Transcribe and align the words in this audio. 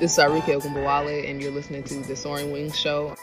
This 0.00 0.18
is 0.18 0.18
Arike 0.18 0.60
Ogunbowale, 0.60 1.28
and 1.28 1.40
you're 1.40 1.52
listening 1.52 1.82
to 1.84 1.94
The 1.94 2.16
Soaring 2.16 2.52
Wings 2.52 2.76
Show. 2.76 3.16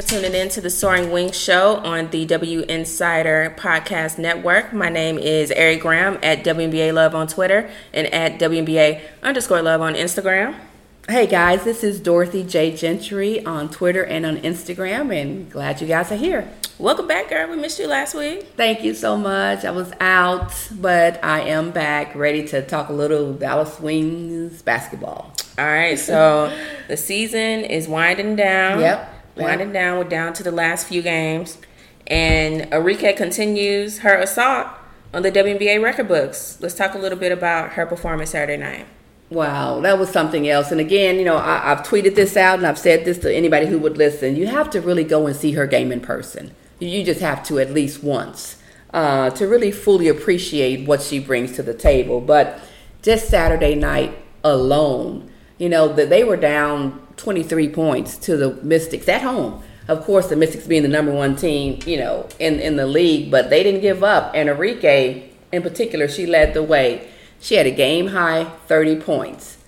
For 0.00 0.06
tuning 0.06 0.32
in 0.32 0.48
to 0.50 0.62
the 0.62 0.70
Soaring 0.70 1.10
Wings 1.10 1.38
Show 1.38 1.76
on 1.76 2.08
the 2.08 2.24
W 2.24 2.60
Insider 2.62 3.54
Podcast 3.58 4.16
Network. 4.16 4.72
My 4.72 4.88
name 4.88 5.18
is 5.18 5.50
Arie 5.50 5.76
Graham 5.76 6.18
at 6.22 6.42
WNBA 6.42 6.94
Love 6.94 7.14
on 7.14 7.26
Twitter 7.26 7.70
and 7.92 8.06
at 8.06 8.40
WNBA 8.40 9.02
underscore 9.22 9.60
Love 9.60 9.82
on 9.82 9.92
Instagram. 9.92 10.58
Hey 11.06 11.26
guys, 11.26 11.64
this 11.64 11.84
is 11.84 12.00
Dorothy 12.00 12.44
J. 12.44 12.74
Gentry 12.74 13.44
on 13.44 13.68
Twitter 13.68 14.02
and 14.02 14.24
on 14.24 14.38
Instagram, 14.38 15.14
and 15.14 15.50
glad 15.50 15.82
you 15.82 15.86
guys 15.86 16.10
are 16.10 16.16
here. 16.16 16.50
Welcome 16.78 17.06
back, 17.06 17.28
girl. 17.28 17.50
We 17.50 17.56
missed 17.56 17.78
you 17.78 17.86
last 17.86 18.14
week. 18.14 18.54
Thank 18.56 18.82
you 18.82 18.94
so 18.94 19.18
much. 19.18 19.66
I 19.66 19.70
was 19.70 19.92
out, 20.00 20.54
but 20.80 21.22
I 21.22 21.40
am 21.40 21.72
back 21.72 22.14
ready 22.14 22.48
to 22.48 22.62
talk 22.62 22.88
a 22.88 22.94
little 22.94 23.34
Dallas 23.34 23.78
Wings 23.78 24.62
basketball. 24.62 25.34
All 25.58 25.66
right, 25.66 25.98
so 25.98 26.56
the 26.88 26.96
season 26.96 27.66
is 27.66 27.86
winding 27.86 28.36
down. 28.36 28.80
Yep. 28.80 29.19
Winding 29.42 29.72
down. 29.72 29.98
We're 29.98 30.04
down 30.04 30.32
to 30.34 30.42
the 30.42 30.50
last 30.50 30.86
few 30.86 31.02
games. 31.02 31.58
And 32.06 32.62
Arike 32.72 33.16
continues 33.16 33.98
her 33.98 34.16
assault 34.16 34.68
on 35.14 35.22
the 35.22 35.30
WNBA 35.30 35.82
record 35.82 36.08
books. 36.08 36.58
Let's 36.60 36.74
talk 36.74 36.94
a 36.94 36.98
little 36.98 37.18
bit 37.18 37.32
about 37.32 37.72
her 37.72 37.86
performance 37.86 38.30
Saturday 38.30 38.56
night. 38.56 38.86
Wow, 39.30 39.80
that 39.82 39.96
was 39.96 40.10
something 40.10 40.48
else. 40.48 40.72
And 40.72 40.80
again, 40.80 41.16
you 41.16 41.24
know, 41.24 41.36
I, 41.36 41.70
I've 41.70 41.86
tweeted 41.86 42.16
this 42.16 42.36
out 42.36 42.58
and 42.58 42.66
I've 42.66 42.78
said 42.78 43.04
this 43.04 43.18
to 43.18 43.32
anybody 43.32 43.66
who 43.66 43.78
would 43.78 43.96
listen. 43.96 44.34
You 44.34 44.48
have 44.48 44.70
to 44.70 44.80
really 44.80 45.04
go 45.04 45.26
and 45.26 45.36
see 45.36 45.52
her 45.52 45.66
game 45.66 45.92
in 45.92 46.00
person. 46.00 46.52
You 46.80 47.04
just 47.04 47.20
have 47.20 47.44
to 47.44 47.60
at 47.60 47.72
least 47.72 48.02
once 48.02 48.60
uh, 48.92 49.30
to 49.30 49.46
really 49.46 49.70
fully 49.70 50.08
appreciate 50.08 50.86
what 50.86 51.00
she 51.00 51.20
brings 51.20 51.52
to 51.52 51.62
the 51.62 51.74
table. 51.74 52.20
But 52.20 52.58
just 53.02 53.28
Saturday 53.28 53.76
night 53.76 54.16
alone, 54.42 55.30
you 55.58 55.68
know, 55.68 55.88
that 55.92 56.10
they 56.10 56.24
were 56.24 56.36
down 56.36 57.06
23 57.20 57.68
points 57.68 58.16
to 58.18 58.36
the 58.36 58.54
Mystics 58.62 59.08
at 59.08 59.22
home. 59.22 59.62
Of 59.88 60.04
course, 60.04 60.28
the 60.28 60.36
Mystics 60.36 60.66
being 60.66 60.82
the 60.82 60.88
number 60.88 61.12
one 61.12 61.36
team, 61.36 61.80
you 61.86 61.98
know, 61.98 62.28
in, 62.38 62.60
in 62.60 62.76
the 62.76 62.86
league, 62.86 63.30
but 63.30 63.50
they 63.50 63.62
didn't 63.62 63.80
give 63.80 64.02
up. 64.02 64.32
And 64.34 64.48
Arike, 64.48 65.28
in 65.52 65.62
particular, 65.62 66.08
she 66.08 66.26
led 66.26 66.54
the 66.54 66.62
way. 66.62 67.08
She 67.40 67.56
had 67.56 67.66
a 67.66 67.70
game 67.70 68.08
high 68.08 68.44
30 68.66 68.96
points. 68.96 69.58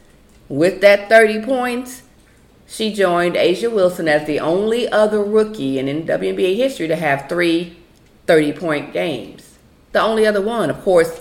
With 0.49 0.81
that 0.81 1.09
30 1.09 1.45
points, 1.45 2.03
she 2.67 2.93
joined 2.93 3.37
A'ja 3.37 3.71
Wilson 3.71 4.09
as 4.09 4.27
the 4.27 4.41
only 4.41 4.89
other 4.89 5.23
rookie 5.23 5.79
in 5.79 5.87
WNBA 6.07 6.57
history 6.57 6.89
to 6.89 6.97
have 6.97 7.29
three 7.29 7.77
30 8.27 8.53
point 8.53 8.93
games. 8.93 9.59
The 9.93 10.01
only 10.01 10.27
other 10.27 10.41
one, 10.41 10.71
of 10.71 10.81
course, 10.83 11.21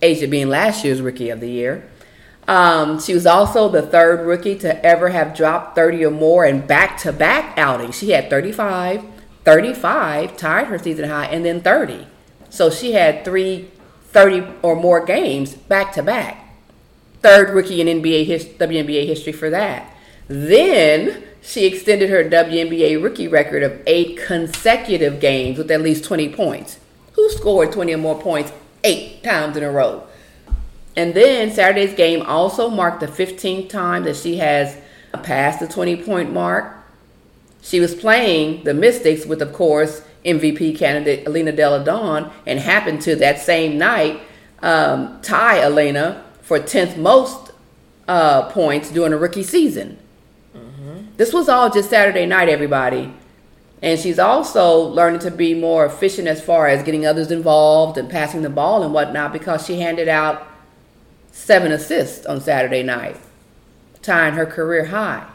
A'ja 0.00 0.28
being 0.28 0.48
last 0.48 0.84
year's 0.84 1.00
Rookie 1.00 1.30
of 1.30 1.40
the 1.40 1.50
Year. 1.50 1.88
Um, 2.52 3.00
she 3.00 3.14
was 3.14 3.24
also 3.24 3.70
the 3.70 3.80
third 3.80 4.26
rookie 4.26 4.58
to 4.58 4.84
ever 4.84 5.08
have 5.08 5.34
dropped 5.34 5.74
30 5.74 6.04
or 6.04 6.10
more 6.10 6.44
in 6.44 6.66
back 6.66 6.98
to 6.98 7.10
back 7.10 7.56
outings. 7.56 7.96
She 7.96 8.10
had 8.10 8.28
35, 8.28 9.02
35, 9.42 10.36
tied 10.36 10.66
her 10.66 10.78
season 10.78 11.08
high, 11.08 11.24
and 11.24 11.46
then 11.46 11.62
30. 11.62 12.06
So 12.50 12.68
she 12.68 12.92
had 12.92 13.24
three 13.24 13.70
30 14.08 14.46
or 14.60 14.76
more 14.76 15.02
games 15.02 15.54
back 15.54 15.94
to 15.94 16.02
back. 16.02 16.54
Third 17.22 17.54
rookie 17.54 17.80
in 17.80 17.86
NBA 17.86 18.26
his, 18.26 18.44
WNBA 18.44 19.06
history 19.06 19.32
for 19.32 19.48
that. 19.48 19.90
Then 20.28 21.24
she 21.40 21.64
extended 21.64 22.10
her 22.10 22.22
WNBA 22.22 23.02
rookie 23.02 23.28
record 23.28 23.62
of 23.62 23.80
eight 23.86 24.18
consecutive 24.18 25.20
games 25.20 25.56
with 25.56 25.70
at 25.70 25.80
least 25.80 26.04
20 26.04 26.28
points. 26.28 26.78
Who 27.14 27.30
scored 27.30 27.72
20 27.72 27.94
or 27.94 27.96
more 27.96 28.20
points 28.20 28.52
eight 28.84 29.22
times 29.22 29.56
in 29.56 29.62
a 29.62 29.70
row? 29.70 30.06
And 30.96 31.14
then 31.14 31.50
Saturday's 31.50 31.94
game 31.94 32.22
also 32.22 32.68
marked 32.68 33.00
the 33.00 33.06
15th 33.06 33.68
time 33.68 34.04
that 34.04 34.16
she 34.16 34.36
has 34.36 34.76
passed 35.22 35.60
the 35.60 35.68
20 35.68 35.96
point 36.02 36.32
mark. 36.32 36.76
She 37.62 37.80
was 37.80 37.94
playing 37.94 38.64
the 38.64 38.74
Mystics 38.74 39.24
with, 39.24 39.40
of 39.40 39.52
course, 39.52 40.02
MVP 40.24 40.76
candidate 40.76 41.26
Elena 41.26 41.52
Delle 41.52 41.82
Donne 41.82 42.30
and 42.46 42.58
happened 42.58 43.02
to 43.02 43.16
that 43.16 43.40
same 43.40 43.78
night 43.78 44.20
um, 44.60 45.20
tie 45.22 45.60
Elena 45.60 46.24
for 46.42 46.58
10th 46.58 46.96
most 46.96 47.52
uh, 48.08 48.50
points 48.50 48.90
during 48.90 49.12
a 49.12 49.16
rookie 49.16 49.42
season. 49.42 49.98
Mm-hmm. 50.56 51.16
This 51.16 51.32
was 51.32 51.48
all 51.48 51.70
just 51.70 51.90
Saturday 51.90 52.26
night, 52.26 52.48
everybody. 52.48 53.12
And 53.80 53.98
she's 53.98 54.18
also 54.18 54.78
learning 54.78 55.20
to 55.20 55.30
be 55.30 55.54
more 55.54 55.84
efficient 55.84 56.28
as 56.28 56.40
far 56.40 56.68
as 56.68 56.84
getting 56.84 57.04
others 57.04 57.32
involved 57.32 57.98
and 57.98 58.08
passing 58.08 58.42
the 58.42 58.50
ball 58.50 58.84
and 58.84 58.94
whatnot 58.94 59.32
because 59.32 59.66
she 59.66 59.80
handed 59.80 60.08
out 60.08 60.46
seven 61.32 61.72
assists 61.72 62.24
on 62.24 62.40
Saturday 62.40 62.84
night, 62.84 63.16
tying 64.02 64.34
her 64.34 64.46
career 64.46 64.84
high. 64.84 65.26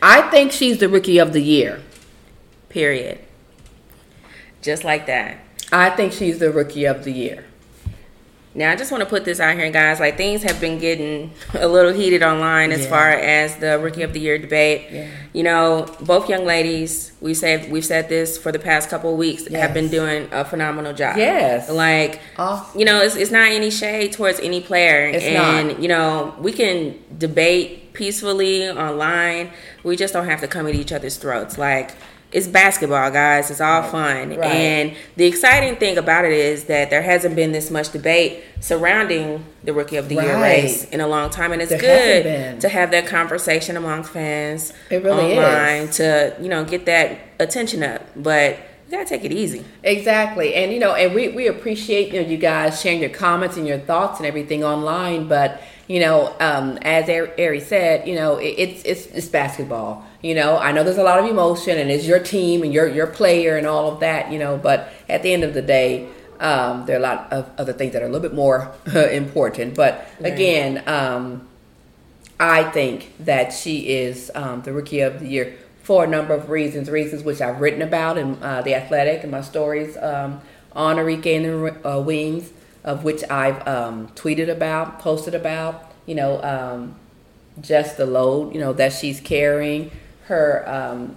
I 0.00 0.22
think 0.30 0.52
she's 0.52 0.78
the 0.78 0.88
rookie 0.88 1.18
of 1.18 1.32
the 1.32 1.42
year. 1.42 1.82
Period. 2.70 3.18
Just 4.62 4.84
like 4.84 5.06
that. 5.06 5.38
I 5.70 5.90
think 5.90 6.12
she's 6.12 6.38
the 6.38 6.50
rookie 6.50 6.86
of 6.86 7.04
the 7.04 7.12
year. 7.12 7.44
Now, 8.54 8.70
I 8.70 8.76
just 8.76 8.90
want 8.92 9.00
to 9.02 9.08
put 9.08 9.24
this 9.24 9.40
out 9.40 9.56
here, 9.56 9.70
guys. 9.70 9.98
Like, 9.98 10.18
things 10.18 10.42
have 10.42 10.60
been 10.60 10.78
getting 10.78 11.30
a 11.54 11.66
little 11.66 11.92
heated 11.92 12.22
online 12.22 12.70
as 12.70 12.82
Yeah. 12.82 12.90
far 12.90 13.08
as 13.10 13.56
the 13.56 13.78
Rookie 13.78 14.02
of 14.02 14.12
the 14.12 14.20
Year 14.20 14.36
debate. 14.36 14.88
Yeah. 14.92 15.06
You 15.32 15.42
know, 15.42 15.86
both 16.00 16.28
young 16.28 16.44
ladies, 16.44 17.12
we 17.22 17.32
said 17.32 17.72
we've 17.72 17.84
said 17.84 18.10
this 18.10 18.36
for 18.36 18.52
the 18.52 18.58
past 18.58 18.90
couple 18.90 19.10
of 19.12 19.16
weeks, 19.16 19.46
have 19.48 19.72
been 19.72 19.88
doing 19.88 20.28
a 20.32 20.44
phenomenal 20.44 20.92
job. 20.92 21.16
Yes. 21.16 21.70
Like, 21.70 22.20
Oh. 22.38 22.70
you 22.76 22.84
know, 22.84 23.00
it's, 23.00 23.16
it's 23.16 23.30
not 23.30 23.50
any 23.50 23.70
shade 23.70 24.12
towards 24.12 24.38
any 24.40 24.60
player, 24.60 25.06
It's 25.06 25.24
and 25.24 25.68
not. 25.68 25.80
you 25.80 25.88
know, 25.88 26.34
we 26.38 26.52
can 26.52 26.96
debate 27.16 27.94
peacefully 27.94 28.68
online. 28.68 29.50
We 29.82 29.96
just 29.96 30.12
don't 30.12 30.26
have 30.28 30.40
to 30.42 30.46
come 30.48 30.66
at 30.66 30.74
each 30.74 30.92
other's 30.92 31.16
throats. 31.16 31.56
Like. 31.56 31.92
It's 32.32 32.46
basketball, 32.46 33.10
guys. 33.10 33.50
It's 33.50 33.60
all 33.60 33.82
fun. 33.82 34.30
Right. 34.30 34.44
And 34.50 34.96
the 35.16 35.26
exciting 35.26 35.76
thing 35.76 35.98
about 35.98 36.24
it 36.24 36.32
is 36.32 36.64
that 36.64 36.90
there 36.90 37.02
hasn't 37.02 37.36
been 37.36 37.52
this 37.52 37.70
much 37.70 37.92
debate 37.92 38.42
surrounding 38.60 39.44
the 39.64 39.72
Rookie 39.74 39.96
of 39.96 40.08
the 40.08 40.14
Year 40.16 40.40
race 40.40 40.84
in 40.84 41.00
a 41.00 41.06
long 41.06 41.30
time, 41.30 41.52
and 41.52 41.60
it's 41.60 41.70
There 41.70 42.22
good 42.22 42.60
to 42.60 42.68
have 42.68 42.90
that 42.92 43.06
conversation 43.06 43.76
among 43.76 44.04
fans 44.04 44.72
It 44.90 45.02
really 45.04 45.36
online 45.36 45.88
is. 45.88 45.96
to 45.96 46.36
you 46.40 46.48
know 46.48 46.64
get 46.64 46.86
that 46.86 47.18
attention 47.38 47.82
up. 47.82 48.02
But 48.16 48.58
you 48.86 48.92
gotta 48.98 49.08
take 49.08 49.24
it 49.24 49.32
easy. 49.32 49.64
Exactly. 49.82 50.54
And 50.54 50.72
you 50.72 50.78
know, 50.78 50.94
and 50.94 51.14
we, 51.14 51.28
we 51.28 51.46
appreciate 51.48 52.12
you 52.12 52.22
know 52.22 52.28
you 52.28 52.36
guys 52.38 52.80
sharing 52.80 53.00
your 53.00 53.10
comments 53.10 53.56
and 53.56 53.66
your 53.66 53.78
thoughts 53.78 54.18
and 54.20 54.26
everything 54.26 54.64
online, 54.64 55.28
but 55.28 55.60
you 55.92 56.00
know, 56.00 56.34
um, 56.40 56.78
as 56.80 57.06
Arie 57.10 57.60
said, 57.60 58.08
you 58.08 58.14
know, 58.14 58.38
it, 58.38 58.54
it's 58.56 58.82
it's 58.84 59.06
it's 59.08 59.28
basketball. 59.28 60.02
You 60.22 60.34
know, 60.34 60.56
I 60.56 60.72
know 60.72 60.84
there's 60.84 60.96
a 60.96 61.02
lot 61.02 61.18
of 61.18 61.26
emotion 61.26 61.76
and 61.76 61.90
it's 61.90 62.06
your 62.06 62.18
team 62.18 62.62
and 62.62 62.72
your 62.72 62.88
your 62.88 63.06
player 63.06 63.58
and 63.58 63.66
all 63.66 63.92
of 63.92 64.00
that, 64.00 64.32
you 64.32 64.38
know, 64.38 64.56
but 64.56 64.88
at 65.10 65.22
the 65.22 65.34
end 65.34 65.44
of 65.44 65.52
the 65.52 65.60
day, 65.60 66.08
um, 66.40 66.86
there 66.86 66.96
are 66.96 66.98
a 66.98 67.02
lot 67.02 67.30
of 67.30 67.50
other 67.58 67.74
things 67.74 67.92
that 67.92 68.00
are 68.00 68.06
a 68.06 68.08
little 68.08 68.26
bit 68.26 68.32
more 68.32 68.72
important. 68.94 69.74
But 69.74 70.08
Right. 70.18 70.32
again, 70.32 70.82
um, 70.86 71.46
I 72.40 72.64
think 72.64 73.12
that 73.26 73.52
she 73.52 73.80
is 73.90 74.30
um, 74.34 74.62
the 74.62 74.72
rookie 74.72 75.00
of 75.00 75.20
the 75.20 75.28
year 75.28 75.58
for 75.82 76.04
a 76.04 76.06
number 76.06 76.32
of 76.32 76.48
reasons, 76.48 76.88
reasons 76.88 77.22
which 77.22 77.42
I've 77.42 77.60
written 77.60 77.82
about 77.82 78.16
in 78.16 78.42
uh, 78.42 78.62
the 78.62 78.74
Athletic 78.76 79.24
and 79.24 79.30
my 79.30 79.42
stories 79.42 79.98
um, 79.98 80.40
on 80.74 80.96
Arike 80.96 81.36
and 81.36 81.44
the 81.44 81.86
uh, 81.86 82.00
Wings, 82.00 82.50
of 82.84 83.04
which 83.04 83.22
I've 83.30 83.66
um, 83.66 84.08
tweeted 84.08 84.48
about, 84.48 84.98
posted 84.98 85.34
about. 85.34 85.90
You 86.06 86.16
know, 86.16 86.42
um, 86.42 86.96
just 87.60 87.96
the 87.96 88.06
load, 88.06 88.54
you 88.54 88.60
know, 88.60 88.72
that 88.72 88.92
she's 88.92 89.20
carrying, 89.20 89.90
her, 90.24 90.68
um, 90.68 91.16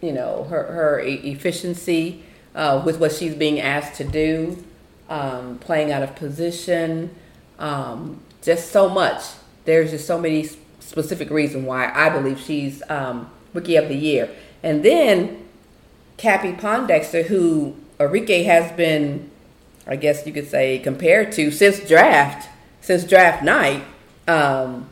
you 0.00 0.12
know, 0.12 0.44
her 0.44 0.64
her 0.64 1.00
e- 1.00 1.32
efficiency 1.32 2.22
uh, 2.54 2.82
with 2.84 2.98
what 2.98 3.12
she's 3.12 3.34
being 3.34 3.60
asked 3.60 3.94
to 3.96 4.04
do, 4.04 4.62
um, 5.08 5.58
playing 5.58 5.92
out 5.92 6.02
of 6.02 6.14
position, 6.16 7.14
um, 7.58 8.20
just 8.42 8.70
so 8.72 8.88
much. 8.88 9.22
There's 9.64 9.90
just 9.90 10.06
so 10.06 10.18
many 10.18 10.48
specific 10.80 11.30
reasons 11.30 11.66
why 11.66 11.90
I 11.92 12.10
believe 12.10 12.40
she's 12.40 12.82
um, 12.88 13.30
rookie 13.54 13.76
of 13.76 13.88
the 13.88 13.94
year. 13.94 14.28
And 14.62 14.84
then 14.84 15.48
Cappie 16.16 16.52
Pondexter, 16.52 17.24
who 17.24 17.76
Arike 17.98 18.44
has 18.44 18.72
been, 18.72 19.30
I 19.86 19.96
guess 19.96 20.26
you 20.26 20.32
could 20.32 20.48
say, 20.48 20.78
compared 20.78 21.32
to 21.32 21.50
since 21.50 21.80
draft, 21.86 22.48
since 22.80 23.04
draft 23.04 23.42
night, 23.42 23.82
um, 24.28 24.88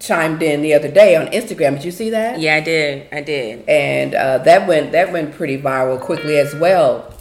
chimed 0.00 0.42
in 0.42 0.60
the 0.62 0.74
other 0.74 0.90
day 0.90 1.16
on 1.16 1.26
Instagram. 1.28 1.74
Did 1.76 1.84
you 1.84 1.90
see 1.92 2.10
that? 2.10 2.40
Yeah, 2.40 2.56
I 2.56 2.60
did. 2.60 3.08
I 3.12 3.20
did. 3.22 3.68
and 3.68 4.14
uh, 4.14 4.38
that 4.38 4.66
went 4.66 4.92
that 4.92 5.12
went 5.12 5.34
pretty 5.34 5.56
viral 5.60 6.00
quickly 6.00 6.36
as 6.38 6.54
well. 6.54 7.14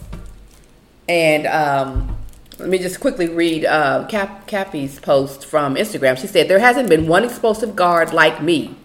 And 1.08 1.46
um, 1.48 2.16
Let 2.60 2.70
me 2.70 2.78
just 2.78 3.00
quickly 3.00 3.28
read 3.28 3.66
uh, 3.66 4.06
Cap, 4.08 4.48
Cappie's 4.48 5.00
post 5.00 5.46
from 5.46 5.76
Instagram. 5.76 6.18
She 6.18 6.28
said, 6.28 6.48
There 6.48 6.60
hasn't 6.60 6.88
been 6.90 7.08
one 7.08 7.24
explosive 7.24 7.76
guard 7.76 8.14
like 8.14 8.42
me, 8.42 8.76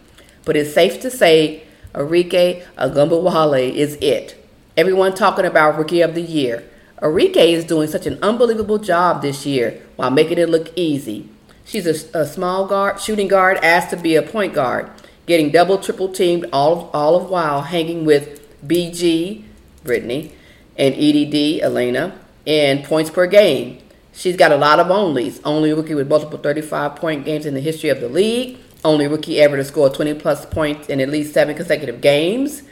but 0.45 0.57
it's 0.57 0.75
safe 0.75 1.01
to 1.03 1.11
say 1.11 1.63
Arike 1.95 2.65
Ogunbowale 2.77 3.73
is 3.73 3.97
it. 4.01 4.35
Everyone 4.77 5.15
talking 5.15 5.45
about 5.45 5.79
Rookie 5.79 6.01
of 6.03 6.15
the 6.15 6.23
Year. 6.23 6.65
Arike 7.03 7.37
is 7.37 7.65
doing 7.65 7.89
such 7.89 8.07
an 8.07 8.19
unbelievable 8.23 8.79
job 8.79 9.23
this 9.23 9.47
year 9.47 9.81
while 9.97 10.11
making 10.11 10.39
it 10.39 10.49
look 10.49 10.73
easy. 10.77 11.29
She's 11.65 11.87
a, 11.87 12.19
a 12.19 12.27
small 12.27 12.67
guard, 12.67 13.01
shooting 13.01 13.29
guard, 13.29 13.59
asked 13.59 13.91
to 13.91 13.97
be 13.97 14.17
a 14.17 14.23
point 14.23 14.55
guard, 14.55 14.91
getting 15.27 15.51
double, 15.51 15.79
triple 15.79 16.09
teamed 16.09 16.47
all, 16.53 16.91
all 16.93 17.15
of 17.15 17.31
while 17.31 17.63
hanging 17.63 18.05
with 18.05 18.41
BG, 18.67 19.45
Brittany, 19.85 20.33
and 20.77 20.95
EDD, 20.95 21.63
Elena, 21.63 22.19
and 22.47 22.83
points 22.85 23.11
per 23.11 23.27
game. 23.27 23.79
She's 24.13 24.37
got 24.37 24.51
a 24.51 24.57
lot 24.57 24.81
of 24.81 24.89
onlys. 24.89 25.41
Only 25.45 25.73
rookie 25.73 25.95
with 25.95 26.09
multiple 26.09 26.39
35 26.39 26.97
point 26.97 27.25
games 27.25 27.47
in 27.47 27.55
the 27.55 27.61
history 27.61 27.91
of 27.91 28.01
the 28.01 28.09
league. 28.09 28.59
Only 28.85 29.07
rookie 29.07 29.41
ever 29.41 29.57
to 29.57 29.65
score 29.65 29.91
20 29.91 30.15
plus 30.15 30.47
points 30.47 30.89
in 30.89 31.01
at 31.01 31.09
least 31.09 31.35
seven 31.35 31.55
consecutive 31.55 32.01
games. 32.01 32.63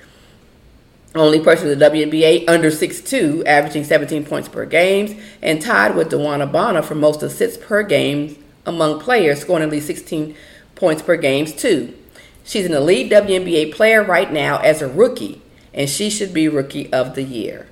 Only 1.16 1.40
person 1.40 1.70
in 1.70 1.78
the 1.78 1.90
WNBA 1.90 2.44
under 2.46 2.70
6'2, 2.70 3.46
averaging 3.46 3.84
17 3.84 4.26
points 4.26 4.50
per 4.50 4.66
game, 4.66 5.18
and 5.40 5.62
tied 5.62 5.96
with 5.96 6.10
DeWanna 6.10 6.52
Bonner 6.52 6.82
for 6.82 6.94
most 6.94 7.22
assists 7.22 7.64
per 7.64 7.82
game 7.82 8.36
among 8.66 9.00
players, 9.00 9.40
scoring 9.40 9.62
at 9.62 9.70
least 9.70 9.86
16 9.86 10.36
points 10.74 11.00
per 11.00 11.16
game, 11.16 11.46
too. 11.46 11.96
She's 12.44 12.66
an 12.66 12.74
elite 12.74 13.10
WNBA 13.10 13.72
player 13.72 14.04
right 14.04 14.30
now 14.30 14.58
as 14.58 14.82
a 14.82 14.88
rookie, 14.88 15.40
and 15.72 15.88
she 15.88 16.10
should 16.10 16.34
be 16.34 16.48
Rookie 16.48 16.92
of 16.92 17.14
the 17.14 17.22
Year. 17.22 17.66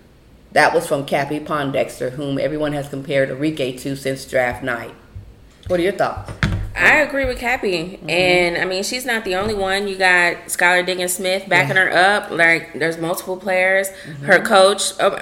That 0.52 0.72
was 0.72 0.86
from 0.86 1.04
Cappie 1.04 1.44
Pondexter, 1.44 2.12
whom 2.12 2.38
everyone 2.38 2.72
has 2.72 2.88
compared 2.88 3.28
Arike 3.28 3.78
to 3.80 3.94
since 3.94 4.24
draft 4.24 4.64
night. 4.64 4.94
What 5.66 5.80
are 5.80 5.82
your 5.82 5.92
thoughts? 5.92 6.32
I 6.76 6.96
agree 6.96 7.24
with 7.24 7.38
Cappie, 7.38 7.98
mm-hmm. 7.98 8.10
and 8.10 8.58
I 8.58 8.64
mean 8.64 8.82
she's 8.82 9.06
not 9.06 9.24
the 9.24 9.36
only 9.36 9.54
one. 9.54 9.86
You 9.86 9.96
got 9.96 10.36
Skylar 10.46 10.84
Diggins 10.84 11.14
Smith 11.14 11.48
backing 11.48 11.76
yeah. 11.76 11.84
her 11.84 11.92
up. 11.92 12.30
Like 12.30 12.72
there's 12.74 12.98
multiple 12.98 13.36
players. 13.36 13.88
Mm-hmm. 13.88 14.24
Her 14.24 14.40
coach, 14.40 14.92
oh, 14.98 15.18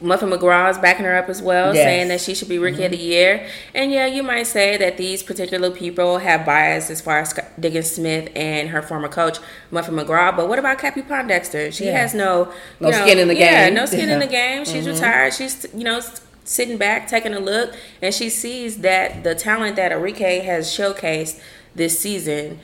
Muffet 0.00 0.26
McGraw 0.26 0.70
is 0.70 0.78
backing 0.78 1.04
her 1.04 1.16
up 1.16 1.28
as 1.28 1.42
well, 1.42 1.74
yes. 1.74 1.84
saying 1.84 2.08
that 2.08 2.20
she 2.20 2.34
should 2.34 2.48
be 2.48 2.58
Rookie 2.58 2.76
mm-hmm. 2.76 2.84
of 2.84 2.90
the 2.92 2.98
Year. 2.98 3.48
And 3.74 3.90
yeah, 3.90 4.06
you 4.06 4.22
might 4.22 4.44
say 4.44 4.76
that 4.76 4.96
these 4.96 5.22
particular 5.22 5.70
people 5.70 6.18
have 6.18 6.46
bias 6.46 6.88
as 6.88 7.00
far 7.00 7.18
as 7.18 7.38
Diggins 7.58 7.90
Smith 7.90 8.30
and 8.34 8.70
her 8.70 8.80
former 8.80 9.08
coach, 9.08 9.38
Muffet 9.70 9.92
McGraw. 9.92 10.36
But 10.36 10.48
what 10.48 10.58
about 10.58 10.78
Cappie 10.78 11.02
Pondexter? 11.02 11.72
She 11.72 11.86
yeah. 11.86 11.98
has 11.98 12.14
no, 12.14 12.52
no 12.80 12.90
know, 12.90 13.00
skin 13.02 13.18
in 13.18 13.28
the 13.28 13.36
yeah, 13.36 13.66
game. 13.66 13.74
no 13.74 13.86
skin 13.86 14.08
yeah. 14.08 14.14
in 14.14 14.20
the 14.20 14.26
game. 14.28 14.64
She's 14.64 14.84
mm-hmm. 14.84 14.94
retired. 14.94 15.34
She's 15.34 15.66
you 15.74 15.84
know 15.84 16.00
sitting 16.48 16.78
back, 16.78 17.06
taking 17.06 17.34
a 17.34 17.38
look, 17.38 17.74
and 18.00 18.14
she 18.14 18.30
sees 18.30 18.78
that 18.78 19.22
the 19.22 19.34
talent 19.34 19.76
that 19.76 19.92
Arike 19.92 20.42
has 20.44 20.66
showcased 20.66 21.40
this 21.74 21.98
season 21.98 22.58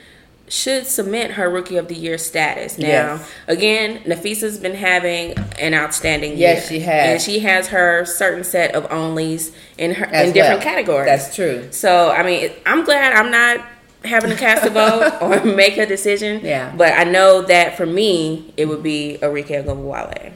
should 0.47 0.85
cement 0.85 1.33
her 1.33 1.49
rookie 1.49 1.77
of 1.77 1.87
the 1.87 1.95
year 1.95 2.17
status. 2.17 2.77
Now, 2.77 2.87
yes. 2.87 3.31
again, 3.47 3.99
Napheesa's 4.03 4.59
been 4.59 4.75
having 4.75 5.37
an 5.59 5.73
outstanding 5.73 6.37
yes, 6.37 6.69
year. 6.69 6.79
she 6.79 6.85
has. 6.85 7.09
And 7.09 7.21
she 7.21 7.39
has 7.39 7.67
her 7.69 8.05
certain 8.05 8.43
set 8.43 8.75
of 8.75 8.83
onlys 8.89 9.53
in 9.77 9.95
her 9.95 10.05
As 10.05 10.27
in 10.27 10.33
different 10.33 10.63
well. 10.63 10.73
categories. 10.73 11.07
That's 11.07 11.35
true. 11.35 11.71
So, 11.71 12.11
I 12.11 12.23
mean, 12.23 12.51
I'm 12.65 12.83
glad 12.83 13.13
I'm 13.13 13.31
not 13.31 13.65
having 14.03 14.29
to 14.29 14.35
cast 14.35 14.65
a 14.65 14.69
vote 14.69 15.17
or 15.21 15.43
make 15.45 15.77
a 15.77 15.85
decision. 15.85 16.43
Yeah. 16.43 16.73
But 16.75 16.93
I 16.93 17.05
know 17.05 17.41
that 17.43 17.75
for 17.77 17.85
me, 17.85 18.53
it 18.57 18.65
would 18.65 18.83
be 18.83 19.17
Arike 19.21 19.63
Ogunbowale. 19.63 20.33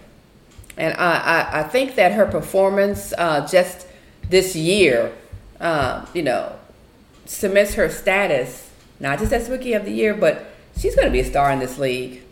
And 0.79 0.95
I, 0.97 1.19
I, 1.19 1.59
I, 1.59 1.63
think 1.63 1.95
that 1.95 2.13
her 2.13 2.25
performance 2.25 3.13
uh, 3.17 3.45
just 3.45 3.85
this 4.29 4.55
year, 4.55 5.13
uh, 5.59 6.05
you 6.13 6.23
know, 6.23 6.53
cements 7.25 7.73
her 7.75 7.89
status 7.89 8.69
not 8.99 9.19
just 9.19 9.31
as 9.31 9.49
rookie 9.49 9.73
of 9.73 9.85
the 9.85 9.91
year, 9.91 10.13
but 10.13 10.45
she's 10.77 10.95
going 10.95 11.07
to 11.07 11.11
be 11.11 11.19
a 11.19 11.25
star 11.25 11.51
in 11.51 11.59
this 11.59 11.77
league. 11.77 12.23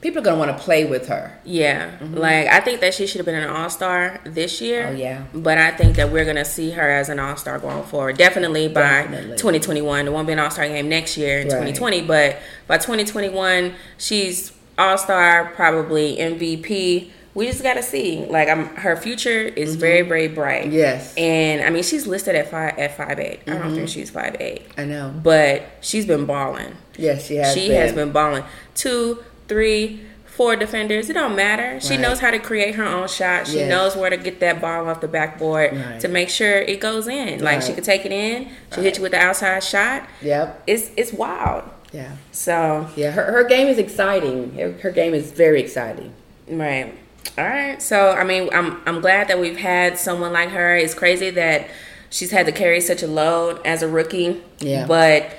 People 0.00 0.20
are 0.20 0.24
going 0.24 0.36
to 0.36 0.46
want 0.46 0.58
to 0.58 0.64
play 0.64 0.84
with 0.84 1.06
her. 1.06 1.38
Yeah. 1.44 1.90
Mm-hmm. 1.98 2.14
Like, 2.16 2.48
I 2.48 2.58
think 2.58 2.80
that 2.80 2.92
she 2.92 3.06
should 3.06 3.18
have 3.18 3.26
been 3.26 3.36
an 3.36 3.48
all 3.48 3.70
star 3.70 4.20
this 4.24 4.60
year. 4.60 4.88
Oh, 4.88 4.92
yeah. 4.92 5.24
But 5.32 5.58
I 5.58 5.70
think 5.70 5.94
that 5.96 6.10
we're 6.10 6.24
going 6.24 6.36
to 6.36 6.44
see 6.44 6.72
her 6.72 6.90
as 6.90 7.08
an 7.08 7.20
all 7.20 7.36
star 7.36 7.60
going 7.60 7.84
forward. 7.84 8.16
Definitely 8.16 8.66
by 8.66 8.80
Definitely. 8.80 9.36
2021. 9.36 10.04
There 10.04 10.12
won't 10.12 10.26
be 10.26 10.32
an 10.32 10.40
all 10.40 10.50
star 10.50 10.66
game 10.66 10.88
next 10.88 11.16
year 11.16 11.38
in 11.38 11.48
right. 11.48 11.74
2020, 11.74 12.02
but 12.02 12.38
by 12.66 12.78
2021, 12.78 13.74
she's 13.96 14.52
all 14.76 14.98
star, 14.98 15.52
probably 15.54 16.16
MVP 16.16 17.12
we 17.34 17.46
just 17.46 17.62
gotta 17.62 17.82
see. 17.82 18.26
Like, 18.26 18.48
I'm 18.48 18.66
her 18.76 18.96
future 18.96 19.40
is 19.40 19.72
mm-hmm. 19.72 19.80
very, 19.80 20.02
very 20.02 20.28
bright. 20.28 20.70
Yes, 20.70 21.14
and 21.16 21.62
I 21.62 21.70
mean, 21.70 21.82
she's 21.82 22.06
listed 22.06 22.34
at 22.34 22.50
five 22.50 22.78
at 22.78 22.96
five 22.96 23.18
eight. 23.18 23.40
Mm-hmm. 23.40 23.50
I 23.50 23.54
don't 23.54 23.74
think 23.74 23.76
mm-hmm. 23.78 23.86
she's 23.86 24.10
five 24.10 24.36
eight. 24.40 24.66
I 24.76 24.84
know, 24.84 25.14
but 25.22 25.62
she's 25.80 26.06
been 26.06 26.26
balling. 26.26 26.76
Yes, 26.96 27.26
she 27.26 27.36
has. 27.36 27.54
She 27.54 27.68
been. 27.68 27.80
has 27.80 27.92
been 27.92 28.12
balling. 28.12 28.44
Two, 28.74 29.24
three, 29.48 30.02
four 30.26 30.56
defenders. 30.56 31.10
It 31.10 31.14
don't 31.14 31.36
matter. 31.36 31.80
She 31.80 31.90
right. 31.90 32.00
knows 32.00 32.20
how 32.20 32.30
to 32.30 32.38
create 32.38 32.74
her 32.74 32.84
own 32.84 33.08
shot. 33.08 33.46
She 33.46 33.58
yes. 33.58 33.70
knows 33.70 33.96
where 33.96 34.10
to 34.10 34.16
get 34.16 34.40
that 34.40 34.60
ball 34.60 34.88
off 34.88 35.00
the 35.00 35.08
backboard 35.08 35.74
right. 35.74 36.00
to 36.00 36.08
make 36.08 36.28
sure 36.28 36.58
it 36.58 36.80
goes 36.80 37.06
in. 37.06 37.42
Like 37.42 37.56
right. 37.56 37.64
she 37.64 37.72
could 37.72 37.84
take 37.84 38.04
it 38.04 38.12
in. 38.12 38.50
She 38.74 38.80
hit 38.82 38.96
you 38.96 39.02
with 39.02 39.12
the 39.12 39.18
outside 39.18 39.62
shot. 39.62 40.08
Yep. 40.22 40.64
It's 40.66 40.90
it's 40.96 41.12
wild. 41.12 41.64
Yeah. 41.92 42.16
So 42.30 42.88
yeah, 42.96 43.10
her 43.12 43.30
her 43.32 43.44
game 43.44 43.68
is 43.68 43.78
exciting. 43.78 44.54
Her, 44.54 44.72
her 44.72 44.90
game 44.90 45.14
is 45.14 45.30
very 45.32 45.60
exciting. 45.60 46.14
Right. 46.48 46.94
All 47.38 47.44
right. 47.44 47.80
So 47.80 48.10
I 48.10 48.24
mean, 48.24 48.48
I'm 48.52 48.80
I'm 48.86 49.00
glad 49.00 49.28
that 49.28 49.38
we've 49.38 49.56
had 49.56 49.98
someone 49.98 50.32
like 50.32 50.50
her. 50.50 50.76
It's 50.76 50.94
crazy 50.94 51.30
that 51.30 51.68
she's 52.10 52.30
had 52.30 52.46
to 52.46 52.52
carry 52.52 52.80
such 52.80 53.02
a 53.02 53.06
load 53.06 53.60
as 53.64 53.82
a 53.82 53.88
rookie. 53.88 54.42
Yeah. 54.58 54.86
But 54.86 55.34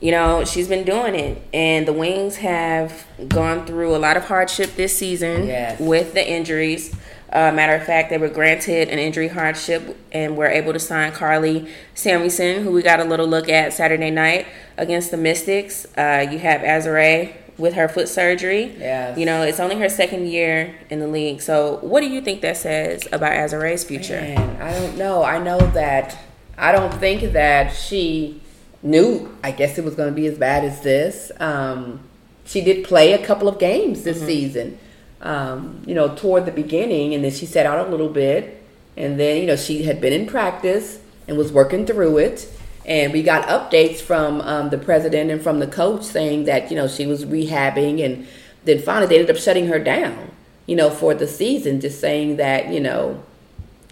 you 0.00 0.10
know, 0.10 0.44
she's 0.44 0.66
been 0.66 0.84
doing 0.84 1.14
it, 1.14 1.42
and 1.52 1.86
the 1.86 1.92
Wings 1.92 2.36
have 2.36 3.06
gone 3.28 3.66
through 3.66 3.94
a 3.94 3.98
lot 3.98 4.16
of 4.16 4.24
hardship 4.24 4.74
this 4.74 4.96
season 4.96 5.46
yes. 5.46 5.78
with 5.78 6.14
the 6.14 6.26
injuries. 6.26 6.94
Uh, 7.32 7.52
matter 7.52 7.74
of 7.74 7.84
fact, 7.84 8.10
they 8.10 8.18
were 8.18 8.28
granted 8.28 8.88
an 8.88 8.98
injury 8.98 9.28
hardship 9.28 9.96
and 10.10 10.36
were 10.36 10.48
able 10.48 10.72
to 10.72 10.80
sign 10.80 11.12
Karlie 11.12 11.68
Samuelson, 11.94 12.64
who 12.64 12.72
we 12.72 12.82
got 12.82 12.98
a 12.98 13.04
little 13.04 13.26
look 13.26 13.48
at 13.48 13.72
Saturday 13.72 14.10
night 14.10 14.48
against 14.76 15.12
the 15.12 15.16
Mystics. 15.16 15.86
Uh, 15.96 16.26
you 16.28 16.40
have 16.40 16.62
Azurá 16.62 17.32
with 17.60 17.74
her 17.74 17.88
foot 17.88 18.08
surgery. 18.08 18.74
Yeah. 18.78 19.16
You 19.16 19.26
know, 19.26 19.42
it's 19.42 19.60
only 19.60 19.76
her 19.78 19.88
second 19.88 20.26
year 20.26 20.74
in 20.88 20.98
the 20.98 21.06
league. 21.06 21.42
So, 21.42 21.78
what 21.82 22.00
do 22.00 22.08
you 22.08 22.20
think 22.20 22.40
that 22.40 22.56
says 22.56 23.06
about 23.12 23.32
Azurá's 23.32 23.84
future? 23.84 24.20
Man, 24.20 24.60
I 24.60 24.72
don't 24.72 24.96
know. 24.96 25.22
I 25.22 25.38
know 25.38 25.58
that 25.72 26.18
I 26.58 26.72
don't 26.72 26.92
think 26.94 27.32
that 27.32 27.70
she 27.74 28.40
knew. 28.82 29.36
I 29.44 29.50
guess 29.50 29.78
it 29.78 29.84
was 29.84 29.94
going 29.94 30.08
to 30.08 30.14
be 30.14 30.26
as 30.26 30.38
bad 30.38 30.64
as 30.64 30.80
this. 30.80 31.30
Um, 31.38 32.00
she 32.44 32.62
did 32.62 32.84
play 32.84 33.12
a 33.12 33.24
couple 33.24 33.46
of 33.46 33.58
games 33.58 34.02
this 34.02 34.18
mm-hmm. 34.18 34.26
season. 34.26 34.78
Um, 35.20 35.82
you 35.86 35.94
know, 35.94 36.14
toward 36.14 36.46
the 36.46 36.52
beginning, 36.52 37.14
and 37.14 37.22
then 37.22 37.30
she 37.30 37.44
sat 37.44 37.66
out 37.66 37.86
a 37.86 37.90
little 37.90 38.08
bit, 38.08 38.64
and 38.96 39.20
then 39.20 39.42
you 39.42 39.46
know 39.46 39.56
she 39.56 39.82
had 39.82 40.00
been 40.00 40.14
in 40.14 40.26
practice 40.26 40.98
and 41.28 41.36
was 41.36 41.52
working 41.52 41.84
through 41.84 42.18
it 42.18 42.50
and 42.86 43.12
we 43.12 43.22
got 43.22 43.46
updates 43.48 44.00
from 44.00 44.40
um, 44.40 44.70
the 44.70 44.78
president 44.78 45.30
and 45.30 45.42
from 45.42 45.58
the 45.60 45.66
coach 45.66 46.02
saying 46.02 46.44
that 46.44 46.70
you 46.70 46.76
know 46.76 46.88
she 46.88 47.06
was 47.06 47.24
rehabbing 47.24 48.04
and 48.04 48.26
then 48.64 48.80
finally 48.80 49.06
they 49.06 49.18
ended 49.18 49.34
up 49.34 49.40
shutting 49.40 49.66
her 49.66 49.78
down 49.78 50.30
you 50.66 50.76
know 50.76 50.90
for 50.90 51.14
the 51.14 51.26
season 51.26 51.80
just 51.80 52.00
saying 52.00 52.36
that 52.36 52.72
you 52.72 52.80
know 52.80 53.22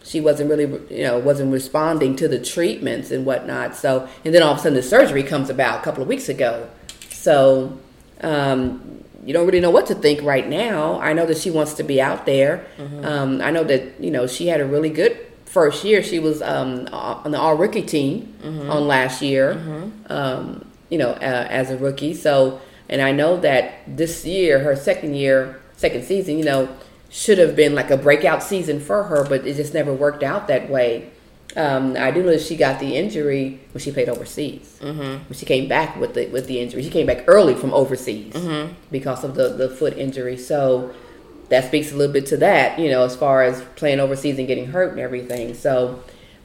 she 0.08 0.20
wasn't 0.20 0.48
really 0.48 0.64
you 0.94 1.04
know 1.04 1.18
wasn't 1.18 1.52
responding 1.52 2.16
to 2.16 2.28
the 2.28 2.40
treatments 2.40 3.10
and 3.10 3.26
whatnot. 3.26 3.76
So 3.76 4.08
and 4.24 4.34
then 4.34 4.42
all 4.42 4.52
of 4.52 4.58
a 4.58 4.62
sudden 4.62 4.74
the 4.74 4.82
surgery 4.82 5.22
comes 5.22 5.50
about 5.50 5.80
a 5.80 5.82
couple 5.82 6.02
of 6.02 6.08
weeks 6.08 6.28
ago. 6.28 6.68
So 7.10 7.78
um, 8.22 9.04
you 9.24 9.34
don't 9.34 9.44
really 9.44 9.60
know 9.60 9.70
what 9.70 9.86
to 9.88 9.94
think 9.94 10.22
right 10.22 10.48
now. 10.48 10.98
I 11.00 11.12
know 11.12 11.26
that 11.26 11.36
she 11.38 11.50
wants 11.50 11.74
to 11.74 11.82
be 11.82 12.00
out 12.00 12.24
there. 12.24 12.66
Mm-hmm. 12.78 13.04
um, 13.04 13.40
i 13.42 13.50
know 13.50 13.64
that 13.64 14.00
you 14.00 14.10
know 14.10 14.26
she 14.26 14.46
had 14.46 14.60
a 14.60 14.66
really 14.66 14.90
good 14.90 15.18
first 15.58 15.82
year, 15.82 16.04
she 16.04 16.20
was 16.20 16.40
um, 16.40 16.88
on 16.92 17.32
the 17.32 17.38
all 17.38 17.56
rookie 17.56 17.82
team 17.82 18.32
mm-hmm. 18.40 18.70
on 18.70 18.86
last 18.86 19.20
year, 19.20 19.54
mm-hmm. 19.54 20.12
um, 20.12 20.64
you 20.88 20.98
know, 20.98 21.10
uh, 21.10 21.46
as 21.50 21.70
a 21.72 21.76
rookie. 21.76 22.14
So, 22.14 22.60
and 22.88 23.02
I 23.02 23.10
know 23.10 23.38
that 23.40 23.80
this 23.88 24.24
year, 24.24 24.60
her 24.60 24.76
second 24.76 25.14
year, 25.14 25.60
second 25.76 26.04
season, 26.04 26.38
you 26.38 26.44
know, 26.44 26.68
should 27.10 27.38
have 27.38 27.56
been 27.56 27.74
like 27.74 27.90
a 27.90 27.96
breakout 27.96 28.40
season 28.40 28.78
for 28.78 29.02
her, 29.04 29.24
but 29.24 29.44
it 29.44 29.56
just 29.56 29.74
never 29.74 29.92
worked 29.92 30.22
out 30.22 30.46
that 30.46 30.70
way. 30.70 31.10
Um, 31.56 31.96
I 31.98 32.12
do 32.12 32.22
know 32.22 32.30
that 32.30 32.42
she 32.42 32.56
got 32.56 32.78
the 32.78 32.94
injury 32.94 33.60
when 33.72 33.82
she 33.82 33.90
played 33.90 34.08
overseas. 34.08 34.78
Mm-hmm. 34.80 35.28
When 35.28 35.34
she 35.34 35.44
came 35.44 35.66
back 35.66 35.96
with 35.96 36.14
the 36.14 36.26
with 36.28 36.46
the 36.46 36.60
injury, 36.60 36.84
she 36.84 36.90
came 36.90 37.06
back 37.06 37.24
early 37.26 37.54
from 37.54 37.74
overseas 37.74 38.34
mm-hmm. 38.34 38.74
because 38.92 39.24
of 39.24 39.34
the 39.34 39.48
the 39.48 39.68
foot 39.68 39.98
injury. 39.98 40.36
So 40.36 40.94
that 41.48 41.64
speaks 41.64 41.92
a 41.92 41.96
little 41.96 42.12
bit 42.12 42.26
to 42.26 42.36
that, 42.38 42.78
you 42.78 42.90
know, 42.90 43.04
as 43.04 43.16
far 43.16 43.42
as 43.42 43.62
playing 43.76 44.00
overseas 44.00 44.38
and 44.38 44.46
getting 44.46 44.66
hurt 44.66 44.90
and 44.90 45.00
everything. 45.00 45.54
So 45.54 46.02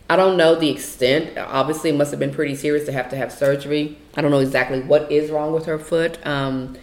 I 0.09 0.15
don't 0.15 0.37
know 0.37 0.55
the 0.55 0.69
extent. 0.69 1.37
Obviously, 1.37 1.89
it 1.89 1.95
must 1.95 2.11
have 2.11 2.19
been 2.19 2.33
pretty 2.33 2.55
serious 2.55 2.85
to 2.85 2.91
have 2.91 3.09
to 3.09 3.15
have 3.15 3.31
surgery. 3.31 3.97
I 4.15 4.21
don't 4.21 4.31
know 4.31 4.39
exactly 4.39 4.81
what 4.81 5.11
is 5.11 5.31
wrong 5.31 5.53
with 5.53 5.65
her 5.65 5.79
foot. 5.79 6.25
Um, 6.25 6.77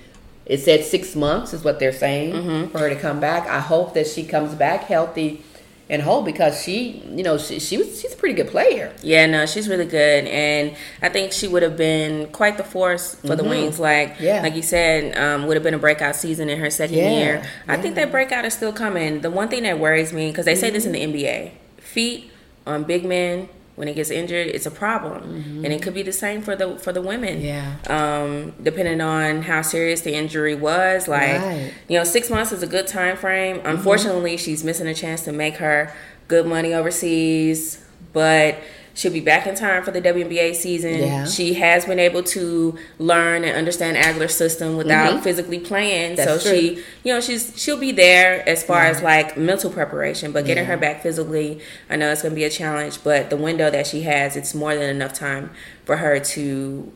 it 0.46 0.58
said 0.58 0.84
six 0.84 1.14
months 1.14 1.54
is 1.54 1.62
what 1.62 1.78
they're 1.78 1.92
saying 1.92 2.32
mm-hmm. 2.34 2.72
for 2.72 2.78
her 2.80 2.88
to 2.88 2.96
come 2.96 3.20
back. 3.20 3.46
I 3.46 3.60
hope 3.60 3.94
that 3.94 4.06
she 4.06 4.24
comes 4.24 4.54
back 4.54 4.84
healthy 4.84 5.44
and 5.90 6.00
hold 6.00 6.24
because 6.24 6.62
she, 6.62 7.02
you 7.14 7.22
know, 7.22 7.36
she, 7.36 7.58
she 7.58 7.76
was 7.76 8.00
she's 8.00 8.14
a 8.14 8.16
pretty 8.16 8.34
good 8.34 8.48
player. 8.48 8.94
Yeah, 9.02 9.26
no, 9.26 9.44
she's 9.44 9.68
really 9.68 9.84
good, 9.84 10.24
and 10.26 10.74
I 11.02 11.10
think 11.10 11.32
she 11.32 11.46
would 11.48 11.62
have 11.62 11.76
been 11.76 12.28
quite 12.32 12.56
the 12.56 12.64
force 12.64 13.16
for 13.16 13.36
the 13.36 13.44
Wings. 13.44 13.78
Like, 13.78 14.14
Mm-hmm. 14.14 14.24
Yeah. 14.24 14.40
like 14.42 14.54
you 14.56 14.62
said, 14.62 15.18
um, 15.18 15.46
would 15.46 15.56
have 15.56 15.62
been 15.64 15.74
a 15.74 15.78
breakout 15.78 16.16
season 16.16 16.48
in 16.48 16.58
her 16.60 16.70
second 16.70 16.96
Yeah, 16.96 17.10
year. 17.10 17.42
I 17.68 17.74
yeah. 17.74 17.82
think 17.82 17.94
that 17.96 18.10
breakout 18.10 18.44
is 18.46 18.54
still 18.54 18.72
coming. 18.72 19.20
The 19.20 19.30
one 19.30 19.48
thing 19.48 19.64
that 19.64 19.78
worries 19.78 20.12
me 20.12 20.30
because 20.30 20.46
they 20.46 20.54
say 20.54 20.70
this 20.70 20.86
in 20.86 20.92
the 20.92 21.00
NBA, 21.00 21.50
feet 21.78 22.30
on 22.66 22.84
big 22.84 23.04
men 23.04 23.48
when 23.80 23.88
it 23.88 23.94
gets 23.94 24.10
injured, 24.10 24.48
it's 24.48 24.66
a 24.66 24.70
problem, 24.70 25.62
and 25.64 25.72
it 25.72 25.80
could 25.80 25.94
be 25.94 26.02
the 26.02 26.12
same 26.12 26.42
for 26.42 26.54
the 26.54 26.76
for 26.78 26.92
the 26.92 27.00
women. 27.00 27.38
Mm-hmm. 27.38 27.46
Yeah. 27.46 27.76
Um, 28.22 28.52
depending 28.62 29.00
on 29.00 29.40
how 29.40 29.62
serious 29.62 30.02
the 30.02 30.12
injury 30.14 30.54
was, 30.54 31.08
like 31.08 31.40
Right. 31.40 31.40
Mm-hmm. 31.40 31.92
you 31.92 31.98
know, 31.98 32.04
six 32.04 32.28
months 32.28 32.52
is 32.52 32.62
a 32.62 32.66
good 32.66 32.86
time 32.86 33.16
frame. 33.16 33.62
Unfortunately, 33.64 34.36
she's 34.36 34.62
missing 34.62 34.86
a 34.86 34.92
chance 34.94 35.22
to 35.24 35.32
make 35.32 35.56
her 35.56 35.90
good 36.28 36.44
money 36.46 36.74
overseas, 36.74 37.82
but 38.12 38.58
she'll 39.00 39.12
be 39.12 39.20
back 39.20 39.46
in 39.46 39.54
time 39.54 39.82
for 39.82 39.90
the 39.92 40.00
WNBA 40.02 40.54
season. 40.54 40.98
Yeah. 40.98 41.24
She 41.24 41.54
has 41.54 41.86
been 41.86 41.98
able 41.98 42.22
to 42.24 42.78
learn 42.98 43.44
and 43.44 43.56
understand 43.56 43.96
Agler's 43.96 44.34
system 44.34 44.76
without 44.76 45.22
physically 45.24 45.58
playing. 45.58 46.16
Mm-hmm. 46.16 46.16
That's 46.16 46.44
so 46.44 46.50
true. 46.50 46.58
she, 46.60 46.84
you 47.02 47.14
know, 47.14 47.20
she's 47.20 47.52
she'll 47.60 47.78
be 47.78 47.92
there 47.92 48.46
as 48.46 48.62
far 48.62 48.82
as 48.82 49.02
like 49.02 49.36
mental 49.38 49.70
preparation, 49.70 50.32
but 50.32 50.44
getting 50.44 50.64
Yeah. 50.64 50.70
her 50.72 50.76
back 50.76 51.02
physically, 51.02 51.60
I 51.88 51.96
know 51.96 52.10
it's 52.12 52.20
going 52.22 52.32
to 52.32 52.36
be 52.36 52.44
a 52.44 52.50
challenge, 52.50 53.02
but 53.02 53.30
the 53.30 53.36
window 53.38 53.70
that 53.70 53.86
she 53.86 54.02
has, 54.02 54.36
it's 54.36 54.54
more 54.54 54.74
than 54.76 54.90
enough 54.90 55.14
time 55.14 55.50
for 55.86 55.96
her 55.96 56.20
to 56.20 56.92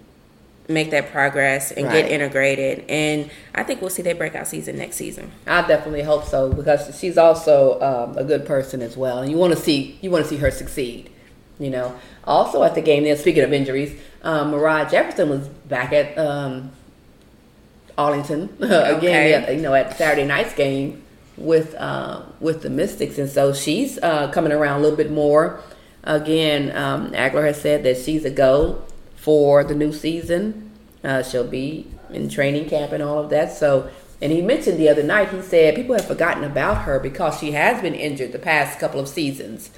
make 0.69 0.91
that 0.91 1.11
progress 1.11 1.73
and 1.73 1.87
Right. 1.87 2.03
get 2.03 2.11
integrated. 2.11 2.85
And 2.89 3.31
I 3.55 3.63
think 3.63 3.81
we'll 3.81 3.91
see 3.91 4.03
that 4.03 4.17
breakout 4.19 4.47
season 4.47 4.77
next 4.79 4.97
season. 4.97 5.31
I 5.47 5.67
definitely 5.67 6.03
hope 6.03 6.25
so 6.27 6.51
because 6.53 6.99
she's 6.99 7.17
also 7.19 7.79
um, 7.81 8.17
a 8.19 8.25
good 8.25 8.45
person 8.47 8.83
as 8.83 8.97
well, 8.97 9.19
and 9.21 9.31
you 9.31 9.37
want 9.39 9.55
to 9.55 9.59
see 9.61 9.99
you 10.03 10.11
want 10.11 10.25
to 10.25 10.29
see 10.29 10.37
her 10.39 10.51
succeed. 10.51 11.11
You 11.59 11.71
know. 11.71 11.99
Also 12.25 12.63
at 12.63 12.75
the 12.75 12.81
game, 12.81 13.05
then 13.05 13.17
speaking 13.17 13.43
of 13.43 13.53
injuries, 13.53 13.99
um, 14.23 14.51
Moriah 14.51 14.89
Jefferson 14.91 15.29
was 15.29 15.47
back 15.49 15.93
at 15.93 16.17
um, 16.19 16.73
Arlington 17.97 18.51
again. 18.61 19.43
Okay. 19.45 19.57
you 19.57 19.63
know, 19.63 19.75
at 19.75 19.97
Saturday 19.97 20.27
night's 20.27 20.55
game 20.55 21.03
with 21.37 21.75
uh, 21.75 22.23
with 22.41 22.63
the 22.63 22.71
Mystics, 22.71 23.19
and 23.19 23.29
so 23.29 23.53
she's 23.53 23.99
uh, 23.99 24.31
coming 24.31 24.53
around 24.53 24.81
a 24.81 24.83
little 24.83 24.97
bit 24.97 25.11
more. 25.11 25.61
Again, 26.03 26.77
um, 26.77 27.13
Agler 27.13 27.47
has 27.47 27.61
said 27.61 27.83
that 27.85 27.97
she's 27.97 28.25
a 28.25 28.31
go 28.31 28.85
for 29.17 29.65
the 29.65 29.75
new 29.75 29.93
season. 29.93 30.71
Uh, 31.03 31.23
she'll 31.23 31.47
be 31.47 31.87
in 32.11 32.29
training 32.29 32.69
camp 32.69 32.93
and 32.93 33.03
all 33.03 33.19
of 33.19 33.31
that. 33.31 33.53
So, 33.53 33.91
and 34.21 34.31
he 34.31 34.43
mentioned 34.43 34.79
the 34.79 34.89
other 34.89 35.03
night, 35.03 35.31
he 35.31 35.41
said 35.43 35.75
people 35.75 35.95
have 35.95 36.07
forgotten 36.07 36.45
about 36.45 36.83
her 36.83 37.01
because 37.01 37.39
she 37.39 37.53
has 37.53 37.81
been 37.81 37.95
injured 37.95 38.33
the 38.33 38.39
past 38.39 38.79
couple 38.79 39.01
of 39.01 39.09
seasons. 39.09 39.71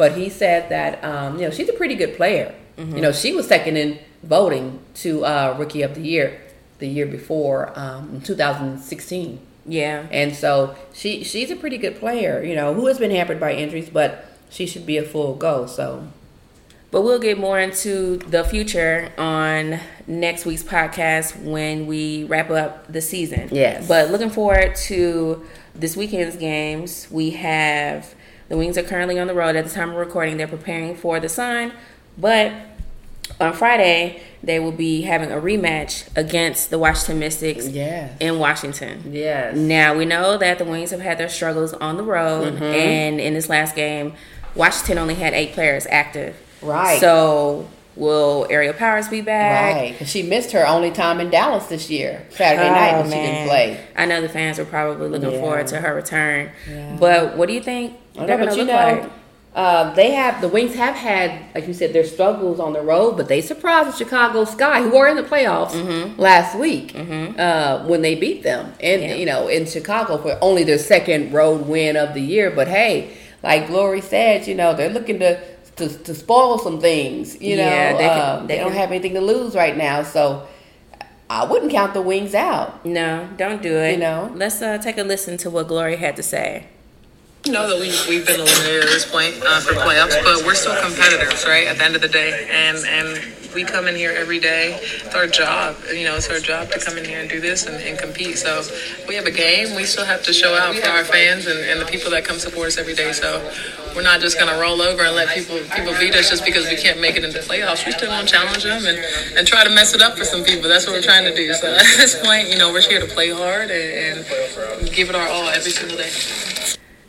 But 0.00 0.16
he 0.16 0.30
said 0.30 0.70
that 0.70 1.04
um, 1.04 1.36
you 1.36 1.42
know 1.44 1.50
she's 1.50 1.68
a 1.68 1.74
pretty 1.74 1.94
good 1.94 2.16
player. 2.16 2.54
You 2.78 3.02
know, 3.02 3.12
she 3.12 3.34
was 3.34 3.46
second 3.46 3.76
in 3.76 3.98
voting 4.22 4.80
to 5.02 5.22
uh, 5.26 5.54
rookie 5.58 5.82
of 5.82 5.94
the 5.94 6.00
year 6.00 6.40
the 6.78 6.88
year 6.88 7.04
before, 7.04 7.78
um, 7.78 8.22
2016. 8.22 9.38
Yeah. 9.66 10.06
And 10.10 10.34
so 10.34 10.74
she 10.94 11.22
she's 11.22 11.50
a 11.50 11.56
pretty 11.56 11.76
good 11.76 11.96
player, 12.00 12.42
you 12.42 12.54
know, 12.54 12.72
who 12.72 12.86
has 12.86 12.98
been 12.98 13.10
hampered 13.10 13.38
by 13.38 13.52
injuries, 13.52 13.90
but 13.90 14.24
she 14.48 14.66
should 14.66 14.86
be 14.86 14.96
a 14.96 15.02
full 15.02 15.34
go. 15.34 15.66
So 15.66 16.08
But 16.90 17.02
we'll 17.02 17.20
get 17.20 17.38
more 17.38 17.60
into 17.60 18.16
the 18.16 18.42
future 18.44 19.12
on 19.18 19.78
next 20.06 20.46
week's 20.46 20.62
podcast 20.64 21.36
when 21.44 21.86
we 21.86 22.24
wrap 22.24 22.50
up 22.50 22.90
the 22.90 23.02
season. 23.02 23.50
Yes. 23.52 23.86
But 23.86 24.10
looking 24.10 24.30
forward 24.30 24.74
to 24.88 25.44
this 25.74 25.96
weekend's 25.96 26.36
games. 26.36 27.06
We 27.10 27.30
have 27.32 28.14
the 28.50 28.58
Wings 28.58 28.76
are 28.76 28.82
currently 28.82 29.18
on 29.18 29.26
the 29.28 29.34
road 29.34 29.56
at 29.56 29.64
the 29.64 29.70
time 29.70 29.88
of 29.90 29.96
recording. 29.96 30.36
They're 30.36 30.46
preparing 30.48 30.94
for 30.94 31.18
the 31.20 31.28
Sun, 31.30 31.72
but 32.18 32.52
on 33.40 33.52
Friday 33.54 34.20
they 34.42 34.58
will 34.58 34.72
be 34.72 35.02
having 35.02 35.30
a 35.30 35.36
rematch 35.36 36.08
against 36.16 36.68
the 36.70 36.78
Washington 36.78 37.18
Mystics 37.20 37.68
Yes. 37.68 38.10
in 38.20 38.38
Washington. 38.38 39.02
yes, 39.12 39.54
Now 39.56 39.94
we 39.96 40.04
know 40.04 40.36
that 40.36 40.58
the 40.58 40.64
Wings 40.64 40.90
have 40.90 41.00
had 41.00 41.16
their 41.18 41.28
struggles 41.28 41.72
on 41.74 41.96
the 41.96 42.02
road, 42.02 42.54
Mm-hmm. 42.54 42.62
and 42.64 43.20
in 43.20 43.34
this 43.34 43.48
last 43.48 43.74
game, 43.76 44.14
Washington 44.54 44.98
only 44.98 45.14
had 45.14 45.32
eight 45.32 45.52
players 45.52 45.86
active. 45.88 46.34
Right. 46.60 46.98
So 47.00 47.68
will 47.96 48.46
Aerial 48.50 48.72
Powers 48.74 49.08
be 49.08 49.20
back? 49.20 49.74
right. 49.76 49.98
'Cause 49.98 50.08
she 50.10 50.22
missed 50.22 50.50
her 50.52 50.66
only 50.66 50.90
time 50.90 51.20
in 51.20 51.30
Dallas 51.30 51.66
this 51.66 51.88
year, 51.90 52.22
Saturday 52.30 52.68
night 52.68 52.94
Oh, 52.94 53.00
when 53.02 53.10
she 53.12 53.16
didn't 53.16 53.46
play. 53.48 53.78
I 53.94 54.06
know 54.06 54.20
the 54.20 54.28
fans 54.28 54.58
were 54.58 54.64
probably 54.64 55.08
looking 55.08 55.30
Yeah. 55.32 55.40
forward 55.40 55.66
to 55.68 55.76
her 55.80 55.94
return. 55.94 56.50
Yeah. 56.68 56.96
But 56.98 57.36
what 57.36 57.46
do 57.46 57.54
you 57.54 57.60
think 57.62 57.92
I 58.18 58.26
know, 58.26 58.38
but 58.38 58.56
you 58.56 58.64
know, 58.64 58.72
like? 58.74 59.10
uh, 59.54 59.94
they 59.94 60.10
have 60.12 60.40
the 60.40 60.48
Wings 60.48 60.74
have 60.74 60.94
had, 60.94 61.54
like 61.54 61.66
you 61.66 61.74
said, 61.74 61.92
their 61.92 62.04
struggles 62.04 62.60
on 62.60 62.72
the 62.72 62.80
road, 62.82 63.16
but 63.16 63.28
they 63.28 63.40
surprised 63.40 63.88
the 63.88 63.96
Chicago 63.96 64.44
Sky, 64.44 64.82
who 64.82 64.90
were 64.96 65.06
in 65.08 65.16
the 65.16 65.22
playoffs 65.22 65.74
last 66.18 66.58
week 66.58 66.94
uh, 66.96 67.84
when 67.84 68.02
they 68.02 68.14
beat 68.14 68.42
them, 68.42 68.72
and 68.80 69.02
Yeah. 69.02 69.14
you 69.14 69.26
know, 69.26 69.48
in 69.48 69.66
Chicago 69.66 70.18
for 70.18 70.38
only 70.40 70.64
their 70.64 70.78
second 70.78 71.32
road 71.32 71.66
win 71.66 71.96
of 71.96 72.14
the 72.14 72.20
year. 72.22 72.50
But 72.50 72.68
hey, 72.68 73.10
like 73.42 73.68
Glory 73.68 74.00
said, 74.00 74.46
you 74.46 74.54
know, 74.54 74.74
they're 74.74 74.90
looking 74.90 75.18
to 75.20 75.40
to, 75.76 75.88
to 75.88 76.14
spoil 76.14 76.58
some 76.58 76.78
things. 76.80 77.40
You 77.40 77.56
know, 77.56 77.62
Yeah, 77.64 77.92
they 77.94 77.98
can- 78.08 78.18
uh, 78.18 78.40
they 78.40 78.46
they 78.56 78.58
don't 78.62 78.72
have 78.74 78.90
anything 78.90 79.14
to 79.14 79.20
lose 79.20 79.54
right 79.54 79.76
now, 79.76 80.02
so 80.02 80.46
I 81.30 81.44
wouldn't 81.44 81.70
count 81.72 81.94
the 81.94 82.02
Wings 82.02 82.34
out. 82.34 82.84
No, 82.84 83.28
don't 83.38 83.62
do 83.62 83.72
it. 83.78 83.92
You 83.92 83.98
know? 83.98 84.30
let's 84.34 84.60
uh, 84.60 84.78
take 84.78 84.98
a 84.98 85.04
listen 85.04 85.36
to 85.38 85.48
what 85.50 85.68
Glory 85.68 85.96
had 85.96 86.16
to 86.16 86.22
say. 86.22 86.66
Know 87.48 87.68
that 87.68 87.80
we, 87.80 87.88
we've 88.08 88.26
been 88.26 88.40
eliminated 88.40 88.84
at 88.84 88.90
this 88.90 89.10
point 89.10 89.34
uh, 89.46 89.60
for 89.60 89.72
playoffs, 89.72 90.22
but 90.22 90.44
we're 90.44 90.54
still 90.54 90.76
competitors, 90.82 91.44
right? 91.46 91.66
At 91.66 91.78
the 91.78 91.84
end 91.84 91.96
of 91.96 92.02
the 92.02 92.08
day, 92.08 92.48
and 92.52 92.76
and 92.84 93.16
we 93.54 93.64
come 93.64 93.88
in 93.88 93.96
here 93.96 94.12
every 94.12 94.38
day. 94.38 94.78
It's 94.80 95.14
our 95.14 95.26
job, 95.26 95.76
you 95.92 96.04
know. 96.04 96.16
It's 96.16 96.28
our 96.30 96.38
job 96.38 96.70
to 96.70 96.78
come 96.78 96.98
in 96.98 97.04
here 97.04 97.18
and 97.18 97.28
do 97.28 97.40
this 97.40 97.66
and, 97.66 97.82
and 97.82 97.98
compete. 97.98 98.38
So 98.38 98.62
we 99.08 99.14
have 99.16 99.26
a 99.26 99.30
game. 99.30 99.74
We 99.74 99.84
still 99.84 100.04
have 100.04 100.22
to 100.24 100.32
show 100.32 100.54
out 100.54 100.76
for 100.76 100.88
our 100.88 101.04
fans 101.04 101.46
and, 101.46 101.58
and 101.58 101.80
the 101.80 101.86
people 101.86 102.10
that 102.12 102.24
come 102.24 102.38
support 102.38 102.68
us 102.68 102.78
every 102.78 102.94
day. 102.94 103.12
So 103.12 103.42
we're 103.96 104.02
not 104.02 104.20
just 104.20 104.38
gonna 104.38 104.60
roll 104.60 104.80
over 104.80 105.02
and 105.02 105.16
let 105.16 105.34
people 105.34 105.58
people 105.74 105.94
beat 105.98 106.14
us 106.14 106.30
just 106.30 106.44
because 106.44 106.68
we 106.68 106.76
can't 106.76 107.00
make 107.00 107.16
it 107.16 107.24
into 107.24 107.38
playoffs. 107.40 107.84
We 107.84 107.92
still 107.92 108.10
gonna 108.10 108.26
challenge 108.26 108.62
them 108.62 108.84
and, 108.86 108.98
and 109.36 109.46
try 109.48 109.64
to 109.64 109.70
mess 109.70 109.94
it 109.94 110.02
up 110.02 110.16
for 110.16 110.24
some 110.24 110.44
people. 110.44 110.68
That's 110.68 110.86
what 110.86 110.94
we're 110.94 111.02
trying 111.02 111.24
to 111.24 111.34
do. 111.34 111.52
So 111.54 111.66
at 111.74 111.82
this 111.96 112.20
point, 112.22 112.50
you 112.50 112.58
know, 112.58 112.70
we're 112.70 112.82
here 112.82 113.00
to 113.00 113.08
play 113.08 113.30
hard 113.30 113.70
and, 113.70 114.24
and 114.24 114.92
give 114.92 115.08
it 115.08 115.16
our 115.16 115.28
all 115.28 115.48
every 115.48 115.70
single 115.70 115.96
day. 115.96 116.10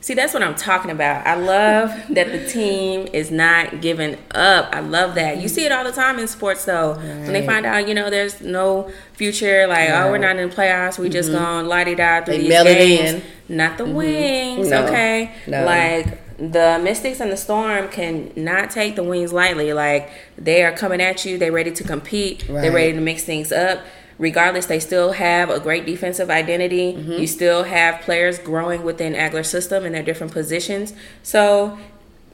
See, 0.02 0.16
that's 0.16 0.34
what 0.34 0.42
I'm 0.42 0.56
talking 0.56 0.90
about. 0.90 1.28
I 1.28 1.36
love 1.36 1.92
that 2.10 2.32
the 2.32 2.48
team 2.48 3.08
is 3.14 3.30
not 3.30 3.82
giving 3.82 4.18
up. 4.32 4.74
I 4.74 4.80
love 4.80 5.14
that. 5.14 5.38
You 5.38 5.48
see 5.48 5.64
it 5.64 5.72
all 5.72 5.84
the 5.84 5.92
time 5.92 6.18
in 6.18 6.28
sports, 6.28 6.66
though. 6.66 6.96
When 6.96 7.34
they 7.34 7.46
find 7.46 7.68
out, 7.68 7.88
you 7.88 7.94
know, 7.94 8.10
there's 8.10 8.42
no 8.42 8.92
future, 9.14 9.68
like, 9.68 9.92
oh, 9.92 10.10
we're 10.10 10.18
not 10.18 10.38
in 10.38 10.50
the 10.50 10.56
playoffs, 10.56 10.98
we 10.98 11.08
just 11.08 11.30
mm-hmm. 11.30 11.38
gonna 11.38 11.68
la 11.68 11.84
di 11.84 11.94
da 11.94 12.24
through 12.24 12.38
They 12.38 12.50
these 12.50 12.64
games. 12.64 13.24
Not 13.48 13.78
the 13.78 13.84
mm-hmm. 13.84 13.94
Wings, 13.94 14.70
No. 14.70 14.86
okay? 14.86 15.36
No. 15.46 15.66
Like, 15.66 16.18
the 16.38 16.80
Mystics 16.82 17.20
and 17.20 17.32
the 17.32 17.38
Storm 17.38 17.88
can 17.90 18.32
not 18.36 18.72
take 18.72 18.96
the 18.96 19.04
Wings 19.04 19.32
lightly. 19.32 19.72
Like, 19.72 20.10
they 20.36 20.64
are 20.64 20.72
coming 20.72 21.00
at 21.00 21.26
you, 21.26 21.38
they're 21.38 21.52
ready 21.52 21.72
to 21.72 21.84
compete, 21.84 22.48
they're 22.48 22.72
ready 22.72 22.94
to 22.94 23.02
mix 23.02 23.24
things 23.24 23.52
up 23.52 23.84
regardless 24.28 24.68
they 24.68 24.80
still 24.80 25.12
have 25.14 25.50
a 25.50 25.60
great 25.60 25.84
defensive 25.86 26.30
identity 26.30 26.88
Mm-hmm. 26.94 27.14
you 27.22 27.28
still 27.28 27.64
have 27.64 28.02
players 28.08 28.38
growing 28.40 28.84
within 28.84 29.14
Agler's 29.14 29.50
system 29.50 29.80
in 29.86 29.92
their 29.96 30.04
different 30.10 30.32
positions 30.32 30.94
so 31.24 31.78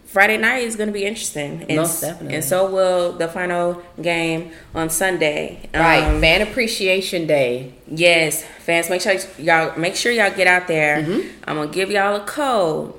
friday 0.05 0.37
night 0.37 0.63
is 0.69 0.75
going 0.79 0.87
to 0.87 0.93
be 1.01 1.05
interesting 1.05 1.51
and, 1.69 1.75
Most 1.77 2.01
definitely. 2.01 2.35
and 2.35 2.43
so 2.43 2.69
will 2.75 3.11
the 3.13 3.27
final 3.27 3.81
game 4.01 4.51
on 4.75 4.89
sunday 4.89 5.69
Right, 5.73 6.03
Um, 6.03 6.21
Fan 6.21 6.41
Appreciation 6.47 7.25
Day. 7.27 7.73
yes 8.05 8.43
fans 8.67 8.89
make 8.89 9.01
sure 9.01 9.13
y'all 9.39 9.77
make 9.77 9.95
sure 9.95 10.11
y'all 10.11 10.31
get 10.41 10.47
out 10.47 10.67
there 10.67 10.97
Mm-hmm. 11.03 11.21
i'm 11.45 11.55
gonna 11.57 11.71
give 11.71 11.89
y'all 11.91 12.15
a 12.15 12.25
code 12.25 12.93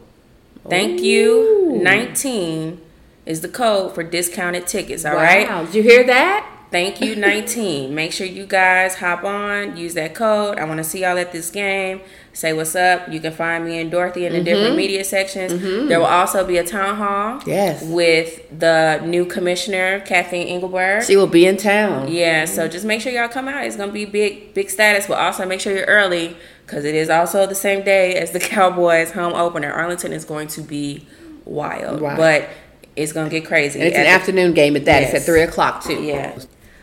thank 0.68 1.00
you 1.02 1.78
19 1.83 2.80
is 3.26 3.40
the 3.42 3.49
code 3.49 3.95
for 3.95 4.02
discounted 4.02 4.66
tickets 4.66 5.04
All 5.04 5.14
right. 5.14 5.47
Wow, 5.49 5.64
did 5.64 5.75
you 5.75 5.83
hear 5.83 6.04
that? 6.04 6.47
Thank 6.70 7.00
you, 7.00 7.16
19. 7.16 7.94
Make 7.94 8.12
sure 8.12 8.26
you 8.26 8.46
guys 8.46 8.96
hop 8.96 9.25
on, 9.25 9.76
use 9.76 9.94
that 9.94 10.14
code. 10.14 10.58
I 10.58 10.64
want 10.64 10.78
to 10.78 10.84
see 10.84 11.00
y'all 11.00 11.16
at 11.18 11.32
this 11.32 11.50
game. 11.50 12.00
Say 12.32 12.52
what's 12.52 12.76
up. 12.76 13.10
You 13.10 13.18
can 13.20 13.32
find 13.32 13.64
me 13.64 13.80
and 13.80 13.90
Dorothy 13.90 14.26
in 14.26 14.32
the 14.32 14.38
mm-hmm. 14.38 14.44
different 14.44 14.76
media 14.76 15.02
sections. 15.02 15.52
Mm-hmm. 15.52 15.88
There 15.88 15.98
will 15.98 16.06
also 16.06 16.46
be 16.46 16.56
a 16.58 16.64
town 16.64 16.96
hall. 16.96 17.42
Yes. 17.46 17.82
With 17.84 18.42
the 18.56 19.00
new 19.04 19.25
commissioner, 19.25 20.00
Kathleen 20.00 20.46
Engelbert. 20.46 21.04
She 21.04 21.16
will 21.16 21.26
be 21.26 21.46
in 21.46 21.56
town. 21.56 22.08
yeah, 22.12 22.44
so 22.44 22.68
just 22.68 22.84
make 22.84 23.00
sure 23.00 23.12
y'all 23.12 23.28
come 23.28 23.48
out. 23.48 23.64
It's 23.64 23.76
going 23.76 23.88
to 23.88 23.92
be 23.94 24.04
big, 24.04 24.54
big 24.54 24.70
status, 24.70 25.06
but 25.06 25.18
also 25.18 25.46
make 25.46 25.60
sure 25.60 25.75
you're 25.75 25.87
early 25.87 26.37
because 26.64 26.84
it 26.84 26.94
is 26.94 27.08
also 27.10 27.46
the 27.46 27.54
same 27.56 27.82
day 27.82 28.14
as 28.14 28.30
the 28.32 28.40
Cowboys 28.54 29.12
home 29.12 29.32
opener. 29.32 29.72
Arlington 29.72 30.12
is 30.12 30.25
going 30.25 30.48
to 30.48 30.60
be 30.60 31.06
wild, 31.44 32.00
Right. 32.02 32.16
but 32.16 32.48
it's 32.94 33.12
going 33.12 33.28
to 33.28 33.40
get 33.40 33.48
crazy. 33.48 33.80
And 33.80 33.88
it's 33.88 33.96
At 33.96 34.00
an 34.00 34.06
the- 34.06 34.10
afternoon 34.10 34.52
game 34.52 34.76
at 34.76 34.84
that. 34.84 35.02
It's 35.02 35.14
at 35.14 35.22
three 35.22 35.42
o'clock 35.42 35.82
too. 35.82 36.02
yeah. 36.02 36.38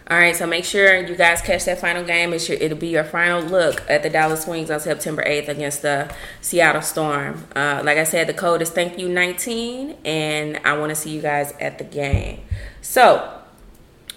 All 0.07 0.19
right, 0.19 0.35
so 0.35 0.45
make 0.45 0.65
sure 0.65 0.97
you 0.97 1.15
guys 1.15 1.41
catch 1.41 1.65
that 1.65 1.79
final 1.79 2.03
game. 2.03 2.31
It 2.31 2.37
should, 2.37 2.61
it'll 2.61 2.77
be 2.77 2.89
your 2.89 3.03
final 3.03 3.41
look 3.41 3.81
at 3.89 4.03
the 4.03 4.09
Dallas 4.11 4.45
Wings 4.45 4.69
on 4.69 4.79
September 4.79 5.23
8th 5.23 5.47
against 5.47 5.81
the 5.81 6.13
Seattle 6.41 6.83
Storm. 6.83 7.43
Uh, 7.55 7.81
like 7.83 7.97
I 7.97 8.03
said, 8.03 8.27
the 8.27 8.33
code 8.35 8.61
is 8.61 8.69
thank 8.69 8.99
you 8.99 9.09
19, 9.09 9.97
and 10.05 10.57
I 10.63 10.77
want 10.77 10.91
to 10.91 10.95
see 10.95 11.09
you 11.09 11.23
guys 11.23 11.55
at 11.59 11.79
the 11.79 11.85
game. 11.85 12.41
So 12.81 13.41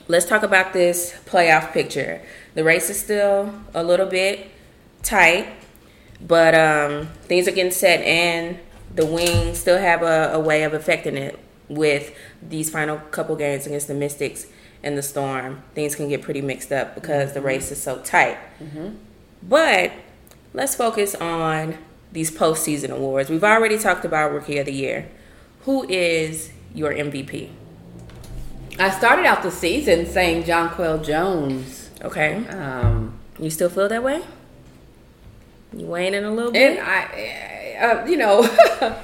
let's 0.09 0.27
talk 0.27 0.43
about 0.43 0.75
this 0.75 1.19
playoff 1.25 1.73
picture. 1.73 2.21
The 2.53 2.65
race 2.65 2.91
is 2.91 3.01
still 3.01 3.55
a 3.73 3.83
little 3.83 4.05
bit 4.05 4.51
tight, 5.03 5.49
but 6.21 6.55
um, 6.55 7.07
things 7.23 7.49
are 7.49 7.53
getting 7.53 7.73
set, 7.73 8.03
and 8.03 8.59
the 8.95 9.07
Wings 9.07 9.59
still 9.59 9.79
have 9.79 10.03
a, 10.03 10.33
a 10.35 10.39
way 10.39 10.65
of 10.65 10.75
affecting 10.75 11.17
it 11.17 11.39
with 11.67 12.15
these 12.43 12.69
final 12.69 12.99
couple 12.99 13.37
games 13.37 13.67
against 13.67 13.89
the 13.89 13.95
Mystics 13.95 14.49
in 14.83 14.95
the 14.95 15.03
storm, 15.03 15.63
things 15.75 15.95
can 15.95 16.09
get 16.09 16.23
pretty 16.23 16.41
mixed 16.41 16.73
up 16.73 16.95
because 16.95 17.33
the 17.33 17.41
race 17.41 17.71
is 17.71 17.83
so 17.83 17.99
tight. 18.01 18.39
Mm-hmm. 18.63 18.97
But 19.43 19.93
let's 20.55 20.75
focus 20.75 21.15
on 21.15 21.77
these 22.13 22.31
postseason 22.31 22.91
awards. 22.91 23.31
We've 23.31 23.45
already 23.45 23.79
talked 23.79 24.05
about 24.05 24.33
Rookie 24.33 24.59
of 24.59 24.67
the 24.67 24.73
Year. 24.73 25.09
Who 25.65 25.89
is 25.89 26.53
your 26.75 26.93
MVP? 26.93 27.51
I 28.79 28.91
started 28.91 29.27
out 29.27 29.43
the 29.43 29.51
season 29.51 30.07
saying 30.07 30.45
John 30.45 30.71
Jonquel 30.71 31.05
Jones. 31.05 31.91
Okay. 32.03 32.47
Um, 32.47 33.19
you 33.39 33.51
still 33.51 33.69
feel 33.69 33.89
that 33.89 34.03
way? 34.03 34.23
You 35.73 35.87
waning 35.87 36.25
a 36.25 36.31
little 36.31 36.53
bit? 36.53 36.79
And 36.79 36.87
I, 36.87 37.77
uh, 37.81 38.07
you 38.07 38.17
know, 38.17 38.43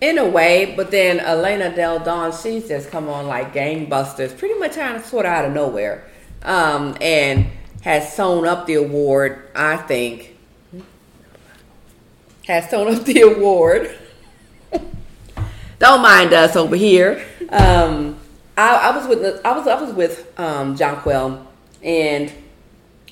in 0.00 0.18
a 0.18 0.26
way, 0.26 0.74
but 0.76 0.90
then 0.90 1.20
Elena 1.20 1.74
Delle 1.74 1.98
Donne, 1.98 2.32
she's 2.32 2.68
just 2.68 2.90
come 2.90 3.08
on 3.08 3.26
like 3.26 3.52
gangbusters, 3.52 4.36
pretty 4.36 4.58
much 4.58 4.74
kind 4.74 4.96
of 4.96 5.04
sort 5.04 5.26
of 5.26 5.32
out 5.32 5.44
of 5.44 5.52
nowhere, 5.52 6.08
um, 6.42 6.96
and 7.00 7.46
has 7.82 8.14
sewn 8.14 8.46
up 8.46 8.66
the 8.66 8.74
award. 8.74 9.48
I 9.54 9.76
think 9.76 10.36
has 12.46 12.68
sewn 12.70 12.94
up 12.94 13.04
the 13.04 13.20
award. 13.20 13.96
Don't 15.78 16.02
mind 16.02 16.32
us 16.32 16.56
over 16.56 16.76
here. 16.76 17.24
Um, 17.48 18.18
I, 18.56 18.90
I, 18.90 18.96
was 18.96 19.06
with 19.06 19.40
I 19.44 19.56
was 19.56 19.66
I 19.66 19.80
was 19.80 19.94
with 19.94 20.38
um, 20.38 20.76
Jonquel, 20.76 21.44
and 21.82 22.30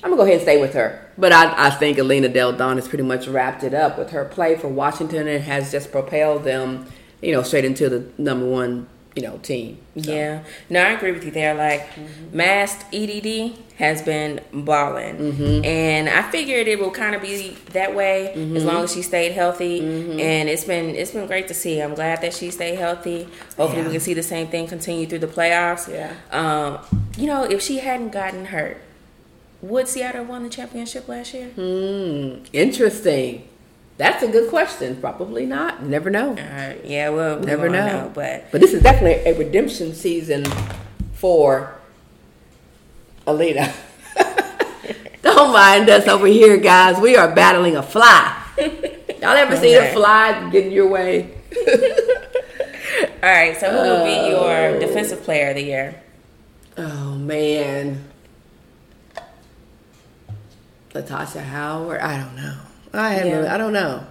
I'm 0.03 0.09
gonna 0.09 0.17
go 0.17 0.23
ahead 0.23 0.35
and 0.35 0.41
stay 0.41 0.61
with 0.61 0.73
her. 0.73 1.08
But 1.19 1.33
I, 1.33 1.67
I 1.67 1.69
think 1.69 1.97
Elena 1.97 2.29
Delle 2.29 2.53
Donne 2.53 2.77
has 2.77 2.87
pretty 2.87 3.03
much 3.03 3.27
wrapped 3.27 3.63
it 3.63 3.73
up 3.73 3.97
with 3.97 4.11
her 4.11 4.23
play 4.25 4.55
for 4.55 4.69
Washington 4.69 5.27
and 5.27 5.43
has 5.43 5.71
just 5.71 5.91
propelled 5.91 6.45
them, 6.45 6.89
you 7.21 7.33
know, 7.33 7.43
straight 7.43 7.65
into 7.65 7.89
the 7.89 8.09
number 8.17 8.45
one, 8.45 8.87
you 9.15 9.23
know, 9.23 9.37
team. 9.39 9.79
So. 10.01 10.11
Yeah. 10.11 10.43
No, 10.69 10.81
I 10.81 10.91
agree 10.91 11.11
with 11.11 11.25
you 11.25 11.31
there. 11.31 11.53
Like, 11.55 11.81
mm-hmm. 11.89 12.37
masked 12.37 12.85
EDD 12.93 13.57
has 13.79 14.01
been 14.01 14.39
balling. 14.53 15.17
Mm-hmm. 15.17 15.65
And 15.65 16.07
I 16.07 16.21
figured 16.31 16.67
it 16.67 16.79
will 16.79 16.91
kind 16.91 17.15
of 17.15 17.21
be 17.21 17.57
that 17.71 17.93
way 17.93 18.33
mm-hmm. 18.35 18.55
as 18.55 18.63
long 18.63 18.85
as 18.85 18.93
she 18.93 19.01
stayed 19.01 19.33
healthy. 19.33 19.81
Mm-hmm. 19.81 20.19
And 20.19 20.47
it's 20.47 20.63
been 20.63 20.95
it's 20.95 21.11
been 21.11 21.27
great 21.27 21.49
to 21.49 21.53
see. 21.53 21.81
I'm 21.81 21.95
glad 21.95 22.21
that 22.21 22.33
she 22.33 22.51
stayed 22.51 22.77
healthy. 22.77 23.23
Hopefully, 23.57 23.81
yeah. 23.81 23.87
we 23.87 23.91
can 23.91 23.99
see 24.01 24.13
the 24.13 24.23
same 24.23 24.47
thing 24.47 24.67
continue 24.67 25.05
through 25.05 25.19
the 25.19 25.27
playoffs. 25.27 25.91
Yeah. 25.91 26.13
Um, 26.31 27.07
you 27.17 27.27
know, 27.27 27.43
if 27.43 27.61
she 27.61 27.79
hadn't 27.79 28.11
gotten 28.11 28.45
hurt, 28.45 28.81
would 29.61 29.87
Seattle 29.87 30.25
won 30.25 30.43
the 30.43 30.49
championship 30.49 31.07
last 31.07 31.33
year? 31.33 31.49
Hmm. 31.49 32.43
Interesting. 32.53 33.47
That's 33.97 34.23
a 34.23 34.27
good 34.29 34.49
question. 34.49 34.95
Probably 35.01 35.45
not. 35.45 35.83
Never 35.83 36.09
know. 36.09 36.31
Uh, 36.31 36.75
yeah, 36.85 37.09
well, 37.09 37.39
we 37.39 37.45
never 37.45 37.67
know. 37.67 37.85
know. 37.85 38.11
But 38.13 38.49
but 38.51 38.61
this 38.61 38.73
is 38.73 38.81
definitely 38.81 39.29
a 39.29 39.37
redemption 39.37 39.93
season 39.93 40.45
for 41.13 41.75
Alita. 43.27 43.75
Don't 45.21 45.51
mind 45.51 45.89
us 45.89 46.07
over 46.07 46.27
here, 46.27 46.55
guys. 46.55 46.97
We 46.97 47.17
are 47.17 47.35
battling 47.35 47.75
a 47.75 47.83
fly. 47.83 48.41
Y'all 48.57 49.31
ever 49.35 49.55
okay. 49.55 49.61
seen 49.61 49.83
a 49.83 49.91
fly 49.91 50.49
get 50.49 50.67
in 50.67 50.71
your 50.71 50.87
way? 50.87 51.31
All 53.21 53.29
right. 53.29 53.57
So 53.59 53.69
who 53.69 53.77
will 53.77 54.05
be 54.05 54.29
your 54.29 54.77
oh. 54.77 54.79
defensive 54.79 55.23
player 55.23 55.49
of 55.49 55.55
the 55.55 55.63
year? 55.63 56.01
Oh 56.77 57.15
man. 57.15 58.05
Natasha 60.93 61.41
Howard. 61.41 62.01
I 62.01 62.17
don't 62.17 62.35
know. 62.35 62.57
I 62.93 63.09
haven't. 63.13 63.43
Yeah. 63.43 63.53
I 63.53 63.57
don't 63.57 63.73
know. 63.73 64.05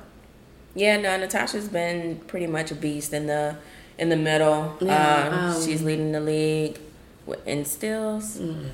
Yeah, 0.74 0.96
no. 0.96 1.16
Natasha's 1.16 1.68
been 1.68 2.20
pretty 2.26 2.46
much 2.46 2.70
a 2.70 2.74
beast 2.74 3.12
in 3.12 3.26
the 3.26 3.56
in 3.98 4.08
the 4.08 4.16
middle. 4.16 4.76
Yeah, 4.80 5.28
um, 5.28 5.38
um, 5.38 5.62
she's 5.62 5.82
leading 5.82 6.12
the 6.12 6.20
league 6.20 6.78
in 7.46 7.64
steals. 7.64 8.38
Mm. 8.38 8.70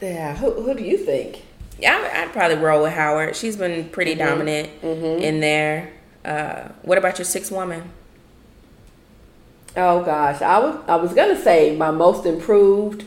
Yeah. 0.00 0.36
Who 0.36 0.62
Who 0.62 0.74
do 0.74 0.82
you 0.82 0.98
think? 0.98 1.42
Yeah, 1.78 2.22
I'd 2.24 2.32
probably 2.32 2.56
roll 2.56 2.82
with 2.82 2.94
Howard. 2.94 3.36
She's 3.36 3.56
been 3.56 3.88
pretty 3.90 4.14
mm-hmm. 4.14 4.26
dominant 4.26 4.82
mm-hmm. 4.82 5.22
in 5.22 5.40
there. 5.40 5.92
Uh, 6.24 6.68
what 6.82 6.98
about 6.98 7.18
your 7.18 7.24
sixth 7.24 7.52
woman? 7.52 7.90
Oh 9.76 10.02
gosh, 10.02 10.40
I 10.40 10.58
was 10.58 10.80
I 10.88 10.96
was 10.96 11.12
gonna 11.12 11.40
say 11.40 11.76
my 11.76 11.90
most 11.90 12.24
improved 12.24 13.04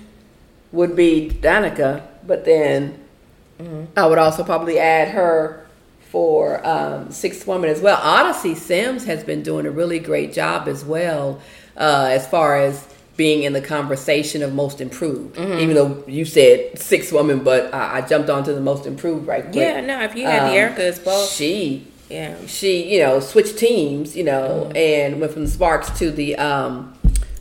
would 0.72 0.96
be 0.96 1.30
Dearica, 1.42 2.04
but 2.26 2.46
then 2.46 3.04
Mm-hmm. 3.60 3.86
I 3.98 4.06
would 4.08 4.18
also 4.18 4.44
probably 4.44 4.80
add 4.80 5.10
her 5.10 5.68
for 6.10 6.66
um, 6.66 7.12
Sixth 7.12 7.46
Woman 7.46 7.70
as 7.70 7.82
well. 7.82 8.00
Odyssey 8.02 8.56
Sims 8.56 9.06
has 9.06 9.24
been 9.24 9.44
doing 9.44 9.66
a 9.66 9.72
really 9.72 10.00
great 10.00 10.34
job 10.34 10.68
as 10.68 10.84
well, 10.84 11.40
uh, 11.78 12.08
as 12.12 12.28
far 12.28 12.58
as 12.58 12.88
being 13.16 13.44
in 13.44 13.54
the 13.54 13.62
conversation 13.62 14.42
of 14.42 14.54
most 14.54 14.80
improved. 14.80 15.36
Mm-hmm. 15.36 15.60
Even 15.60 15.76
though 15.76 16.04
you 16.08 16.26
said 16.26 16.80
Sixth 16.80 17.12
Woman, 17.12 17.44
but 17.44 17.74
I, 17.74 17.98
I 17.98 18.02
jumped 18.02 18.30
onto 18.30 18.54
the 18.54 18.62
most 18.62 18.86
improved 18.86 19.28
right 19.28 19.44
quick. 19.44 19.56
Yeah, 19.56 19.82
no, 19.82 20.02
if 20.04 20.16
you 20.16 20.26
had 20.26 20.44
um, 20.44 20.50
the 20.50 20.56
Erica 20.56 20.84
as 20.84 21.00
both. 21.00 21.30
She. 21.30 21.86
Yeah. 22.10 22.38
She, 22.48 22.92
you 22.92 23.02
know, 23.02 23.20
switched 23.20 23.58
teams, 23.58 24.16
you 24.16 24.24
know, 24.24 24.64
mm-hmm. 24.66 24.78
and 24.78 25.22
went 25.22 25.34
from 25.34 25.44
the 25.44 25.52
Sparks 25.52 25.92
to 26.00 26.10
the 26.10 26.38
um, 26.38 26.98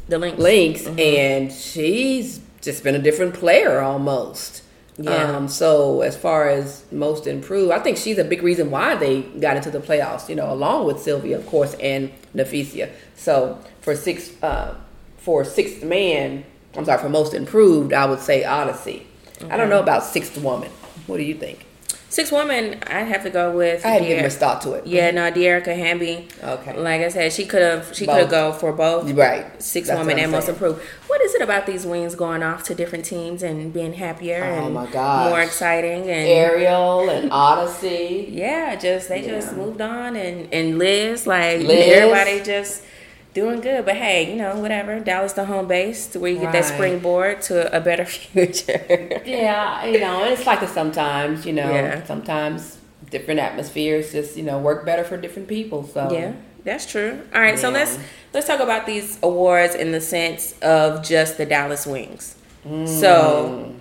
the 0.08 0.18
Lynx, 0.18 0.38
Lynx 0.38 0.82
mm-hmm. 0.82 0.98
and 0.98 1.52
she's 1.52 2.40
just 2.60 2.82
been 2.82 2.94
a 2.94 2.98
different 2.98 3.34
player 3.34 3.80
almost. 3.80 4.62
Yeah. 4.98 5.36
Um, 5.36 5.48
so 5.48 6.00
as 6.00 6.16
far 6.16 6.48
as 6.48 6.84
most 6.90 7.26
improved, 7.26 7.72
I 7.72 7.78
think 7.78 7.96
she's 7.96 8.18
a 8.18 8.24
big 8.24 8.42
reason 8.42 8.70
why 8.70 8.96
they 8.96 9.22
got 9.22 9.56
into 9.56 9.70
the 9.70 9.78
playoffs. 9.78 10.28
You 10.28 10.34
know, 10.34 10.52
along 10.52 10.86
with 10.86 11.00
Sylvia, 11.00 11.38
of 11.38 11.46
course, 11.46 11.74
and 11.74 12.10
Napheesa. 12.34 12.90
So 13.14 13.58
for 13.80 13.94
six, 13.94 14.30
uh, 14.42 14.74
for 15.18 15.44
sixth 15.44 15.84
man, 15.84 16.44
I'm 16.76 16.84
sorry, 16.84 17.00
for 17.00 17.08
most 17.08 17.32
improved, 17.32 17.92
I 17.92 18.06
would 18.06 18.20
say 18.20 18.44
Odyssey. 18.44 19.06
Okay. 19.40 19.50
I 19.50 19.56
don't 19.56 19.70
know 19.70 19.80
about 19.80 20.04
sixth 20.04 20.36
woman. 20.38 20.70
What 21.06 21.18
do 21.18 21.22
you 21.22 21.34
think? 21.34 21.64
Six 22.10 22.32
woman, 22.32 22.82
I'd 22.86 23.04
have 23.04 23.22
to 23.24 23.30
go 23.30 23.54
with. 23.54 23.84
I 23.84 23.90
hadn't 23.90 24.08
given 24.08 24.24
much 24.24 24.32
thought 24.34 24.62
to 24.62 24.72
it. 24.72 24.86
Yeah, 24.86 25.10
no, 25.10 25.30
Dearica 25.30 25.76
Hamby. 25.76 26.28
Okay. 26.42 26.74
Like 26.78 27.02
I 27.02 27.10
said, 27.10 27.32
she 27.34 27.44
could 27.44 27.60
have. 27.60 27.94
She 27.94 28.06
could 28.06 28.16
have 28.16 28.30
go 28.30 28.52
for 28.52 28.72
both. 28.72 29.10
Right. 29.12 29.62
Six 29.62 29.88
That's 29.88 29.98
woman 29.98 30.18
and 30.18 30.32
most 30.32 30.48
improved. 30.48 30.82
What 31.06 31.20
is 31.20 31.34
it 31.34 31.42
about 31.42 31.66
these 31.66 31.84
wings 31.84 32.14
going 32.14 32.42
off 32.42 32.62
to 32.64 32.74
different 32.74 33.04
teams 33.04 33.42
and 33.42 33.72
being 33.74 33.92
happier 33.92 34.42
oh 34.42 34.64
and 34.66 34.74
my 34.74 34.86
God, 34.86 35.30
more 35.30 35.40
exciting 35.42 36.02
and 36.02 36.28
Aerial 36.28 37.10
and 37.10 37.30
Odyssey? 37.30 38.28
Yeah, 38.30 38.74
just 38.76 39.10
they 39.10 39.22
yeah. 39.22 39.40
just 39.40 39.54
moved 39.54 39.82
on 39.82 40.16
and 40.16 40.52
and 40.52 40.78
Liz 40.78 41.26
like 41.26 41.60
Liz. 41.60 41.92
everybody 41.92 42.42
just 42.42 42.84
doing 43.34 43.60
good. 43.60 43.84
But 43.84 43.96
hey, 43.96 44.30
you 44.30 44.36
know, 44.36 44.58
whatever. 44.58 45.00
Dallas 45.00 45.32
the 45.32 45.44
home 45.44 45.68
base 45.68 46.06
to 46.08 46.20
where 46.20 46.30
you 46.30 46.38
get 46.38 46.52
that 46.52 46.64
springboard 46.64 47.42
to 47.42 47.74
a 47.76 47.80
better 47.80 48.04
future. 48.06 49.22
yeah, 49.24 49.84
you 49.84 50.00
know, 50.00 50.22
and 50.24 50.32
it's 50.32 50.46
like 50.46 50.62
it 50.62 50.68
sometimes, 50.70 51.46
you 51.46 51.52
know, 51.52 51.70
yeah. 51.70 52.04
sometimes 52.04 52.78
different 53.10 53.40
atmospheres 53.40 54.12
just, 54.12 54.36
you 54.36 54.42
know, 54.42 54.58
work 54.58 54.84
better 54.84 55.04
for 55.04 55.16
different 55.16 55.48
people. 55.48 55.86
So 55.86 56.10
Yeah. 56.12 56.32
That's 56.64 56.84
true. 56.84 57.22
All 57.34 57.40
right, 57.40 57.54
yeah. 57.54 57.60
so 57.60 57.70
let's 57.70 57.98
let's 58.34 58.46
talk 58.46 58.60
about 58.60 58.84
these 58.84 59.18
awards 59.22 59.74
in 59.74 59.92
the 59.92 60.02
sense 60.02 60.58
of 60.60 61.02
just 61.02 61.38
the 61.38 61.46
Dallas 61.46 61.86
Wings. 61.86 62.36
Mm. 62.66 62.86
So 62.86 63.74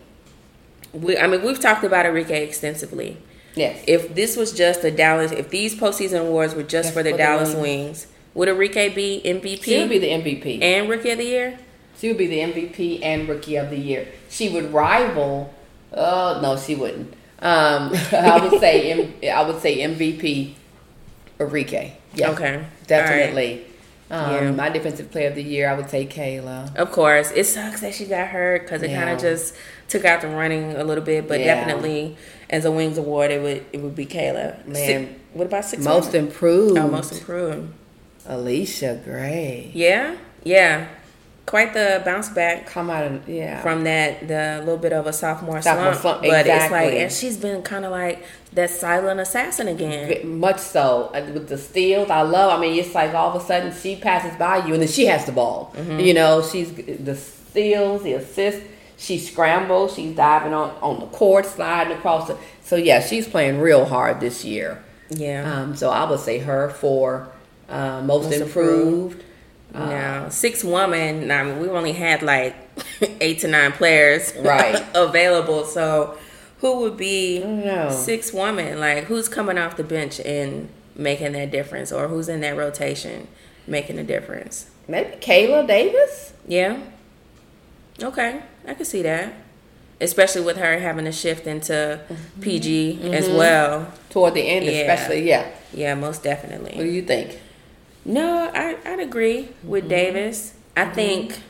we 0.93 1.17
I 1.17 1.27
mean 1.27 1.43
we've 1.43 1.60
talked 1.60 1.83
about 1.83 2.05
Arike 2.05 2.29
extensively. 2.29 3.17
Yes. 3.55 3.83
If 3.88 4.15
this 4.15 4.38
was 4.38 4.53
just 4.53 4.83
the 4.83 4.91
Dallas 4.91 5.33
if 5.33 5.49
these 5.49 5.75
postseason 5.75 6.21
awards 6.21 6.55
were 6.55 6.63
just 6.63 6.93
for 6.93 7.03
the 7.03 7.12
Dallas 7.12 7.53
Wings, 7.55 7.62
Wings 7.62 8.07
would 8.38 8.50
Arike 8.50 8.93
be 8.93 9.19
MVP? 9.26 9.63
She 9.63 9.80
would 9.80 9.89
be 9.89 9.97
the 9.97 10.10
MVP. 10.10 10.62
And 10.62 10.88
Rookie 10.88 11.10
of 11.10 11.17
the 11.17 11.26
Year? 11.26 11.58
She 11.97 12.08
would 12.08 12.19
be 12.19 12.28
the 12.28 12.38
MVP 12.38 13.00
and 13.02 13.28
Rookie 13.28 13.56
of 13.56 13.71
the 13.71 13.80
Year. 13.80 14.08
She 14.30 14.47
would 14.50 14.71
rival. 14.71 15.52
Oh 15.91 16.39
no, 16.39 16.56
she 16.56 16.76
wouldn't. 16.76 17.13
Um, 17.39 17.91
I 18.12 18.39
would 18.39 18.60
say 18.60 19.12
I 19.32 19.41
would 19.41 19.60
say 19.60 19.80
MVP 19.80 20.54
Arike. 21.39 21.93
Yeah, 22.13 22.30
okay, 22.30 22.67
definitely. 22.86 23.65
Um, 24.12 24.32
yeah. 24.32 24.52
My 24.52 24.69
defensive 24.69 25.12
player 25.12 25.30
of 25.30 25.36
the 25.36 25.43
year, 25.43 25.69
I 25.69 25.73
would 25.73 25.89
say 25.89 26.06
Kayla. 26.06 26.76
Of 26.76 26.91
course, 26.91 27.32
it 27.32 27.45
sucks 27.45 27.82
that 27.82 27.95
she 27.95 28.06
got 28.06 28.28
hurt 28.28 28.62
because 28.62 28.84
it 28.84 28.91
yeah. 28.91 29.04
kind 29.04 29.15
of 29.15 29.19
just 29.19 29.56
took 29.89 30.06
out 30.06 30.21
the 30.21 30.30
running 30.30 30.76
a 30.76 30.84
little 30.84 31.04
bit. 31.04 31.28
But 31.28 31.39
yeah. 31.39 31.56
definitely, 31.56 32.15
as 32.52 32.65
a 32.65 32.71
Wings 32.71 33.00
award, 33.00 33.32
it 33.32 33.41
would 33.41 33.65
it 33.73 33.82
would 33.82 33.95
be 33.95 34.06
Kayla. 34.06 34.63
Man, 34.67 34.76
six, 34.76 35.19
what 35.34 35.47
about 35.47 35.65
six? 35.65 35.84
Most 35.84 36.13
improved. 36.13 36.78
Oh, 36.78 36.88
most 36.88 37.13
improved. 37.13 37.73
Allisha 38.28 39.04
Gray. 39.04 39.72
Yeah, 39.74 40.16
yeah. 40.44 40.88
quite 41.46 41.74
the 41.74 42.02
bounce 42.04 42.28
back 42.30 42.66
Come 42.68 42.90
out 42.90 43.06
of 43.06 43.30
yeah. 43.30 43.62
from 43.62 43.86
that 43.86 44.28
the 44.28 44.58
little 44.60 44.78
bit 44.78 44.92
of 44.94 45.08
a 45.08 45.13
sophomore, 45.13 45.62
Sophomore 45.62 45.94
slump. 45.94 46.02
slump, 46.02 46.22
But 46.24 46.46
it's 46.46 46.50
like 46.50 46.88
exactly. 46.88 47.00
and 47.00 47.12
she's 47.12 47.38
been 47.38 47.62
kind 47.63 47.86
of 47.86 47.92
like 47.92 48.24
that 48.54 48.70
silent 48.70 49.20
assassin 49.22 49.68
again. 49.70 50.28
much 50.40 50.60
so 50.60 51.10
with 51.34 51.48
the 51.48 51.58
steals. 51.58 52.10
I 52.10 52.22
love. 52.24 52.58
I 52.58 52.62
mean, 52.62 52.78
it's 52.78 52.94
like 52.94 53.13
all 53.13 53.30
of 53.36 53.42
a 53.42 53.46
sudden 53.46 53.74
she 53.74 53.96
passes 53.96 54.38
by 54.38 54.66
you 54.66 54.74
and 54.74 54.82
then 54.82 54.90
she 54.90 55.06
has 55.06 55.26
the 55.26 55.32
ball. 55.32 55.74
Mm-hmm. 55.78 56.00
You 56.02 56.13
know, 56.13 56.42
she's 56.42 56.74
the 56.74 57.16
steals, 57.16 58.04
the 58.04 58.13
assists. 58.13 58.62
She 59.00 59.20
scrambles. 59.20 59.94
She's 59.96 60.16
diving 60.16 60.54
on 60.54 60.72
on 60.82 61.00
the 61.00 61.06
court, 61.08 61.46
sliding 61.46 61.96
across 61.96 62.28
the. 62.28 62.38
So 62.63 62.76
yeah, 62.76 63.00
she's 63.00 63.28
playing 63.28 63.60
real 63.62 63.86
hard 63.86 64.20
this 64.20 64.44
year. 64.44 64.84
Yeah. 65.10 65.44
Um, 65.62 65.76
so 65.76 65.90
I 65.92 66.10
would 66.10 66.20
say 66.20 66.40
her 66.40 66.70
for 66.70 67.30
uh, 67.69 68.01
most, 68.01 68.30
Most 68.30 68.41
improved. 68.41 69.23
Uh, 69.73 69.89
now 69.89 70.30
six 70.30 70.63
women. 70.63 71.30
I 71.30 71.43
mean, 71.43 71.60
we 71.60 71.69
only 71.69 71.93
had 71.93 72.21
like 72.23 72.56
eight 73.21 73.39
to 73.39 73.47
nine 73.47 73.73
players 73.73 74.34
Right. 74.38 74.84
available. 74.95 75.65
So 75.65 76.17
who 76.60 76.80
would 76.80 76.97
be 76.97 77.41
six 77.91 78.34
women? 78.34 78.80
Like 78.80 79.06
who's 79.06 79.27
coming 79.27 79.58
off 79.58 79.77
the 79.77 79.84
bench 79.84 80.19
and 80.21 80.69
making 80.95 81.34
that 81.34 81.51
difference, 81.51 81.91
or 81.91 82.08
who's 82.08 82.30
in 82.30 82.41
that 82.41 82.58
rotation 82.58 83.27
making 83.67 83.99
a 83.99 84.03
difference? 84.03 84.69
Maybe 84.88 85.17
Kaela 85.17 85.67
Davis. 85.67 86.34
Yeah. 86.47 86.80
Okay, 88.01 88.41
I 88.65 88.73
can 88.73 88.86
see 88.86 89.01
that. 89.01 89.34
Especially 89.99 90.41
with 90.41 90.58
her 90.58 90.77
having 90.80 91.06
to 91.06 91.12
shift 91.12 91.47
into 91.47 91.99
PG 92.39 92.99
mm-hmm. 93.01 93.13
as 93.13 93.27
mm-hmm. 93.27 93.38
well. 93.38 93.91
Toward 94.12 94.36
the 94.36 94.41
end, 94.41 94.65
Yeah. 94.65 94.71
especially, 94.71 95.27
yeah. 95.27 95.51
Yeah, 95.73 95.95
most 95.95 96.21
definitely. 96.23 96.75
What 96.75 96.84
do 96.84 96.89
you 96.89 97.01
think? 97.01 97.39
No, 98.08 98.50
I, 98.54 98.78
I'd 98.86 99.00
agree 99.00 99.50
with 99.63 99.84
mm-hmm. 99.84 99.89
Davis. 99.89 100.54
I 100.76 100.86
mm-hmm. 100.86 100.93
think, 100.93 101.41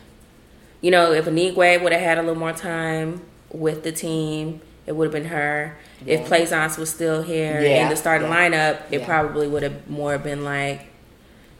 you 0.81 0.91
know, 0.91 1.13
if 1.13 1.25
Anigwe 1.25 1.81
would 1.81 1.91
have 1.93 2.01
had 2.01 2.17
a 2.17 2.21
little 2.21 2.35
more 2.35 2.51
time 2.51 3.21
with 3.51 3.83
the 3.83 3.91
team, 3.91 4.61
it 4.85 4.95
would 4.95 5.05
have 5.05 5.13
been 5.13 5.29
her. 5.31 5.77
If 6.05 6.25
Plaisance 6.25 6.77
was 6.77 6.89
still 6.89 7.21
here 7.21 7.61
Yeah, 7.61 7.83
in 7.83 7.89
the 7.89 7.95
starting 7.95 8.29
yeah, 8.29 8.49
lineup, 8.49 8.81
it 8.91 9.01
yeah. 9.01 9.05
probably 9.05 9.47
would 9.47 9.63
have 9.63 9.89
more 9.89 10.17
been 10.17 10.43
like 10.43 10.87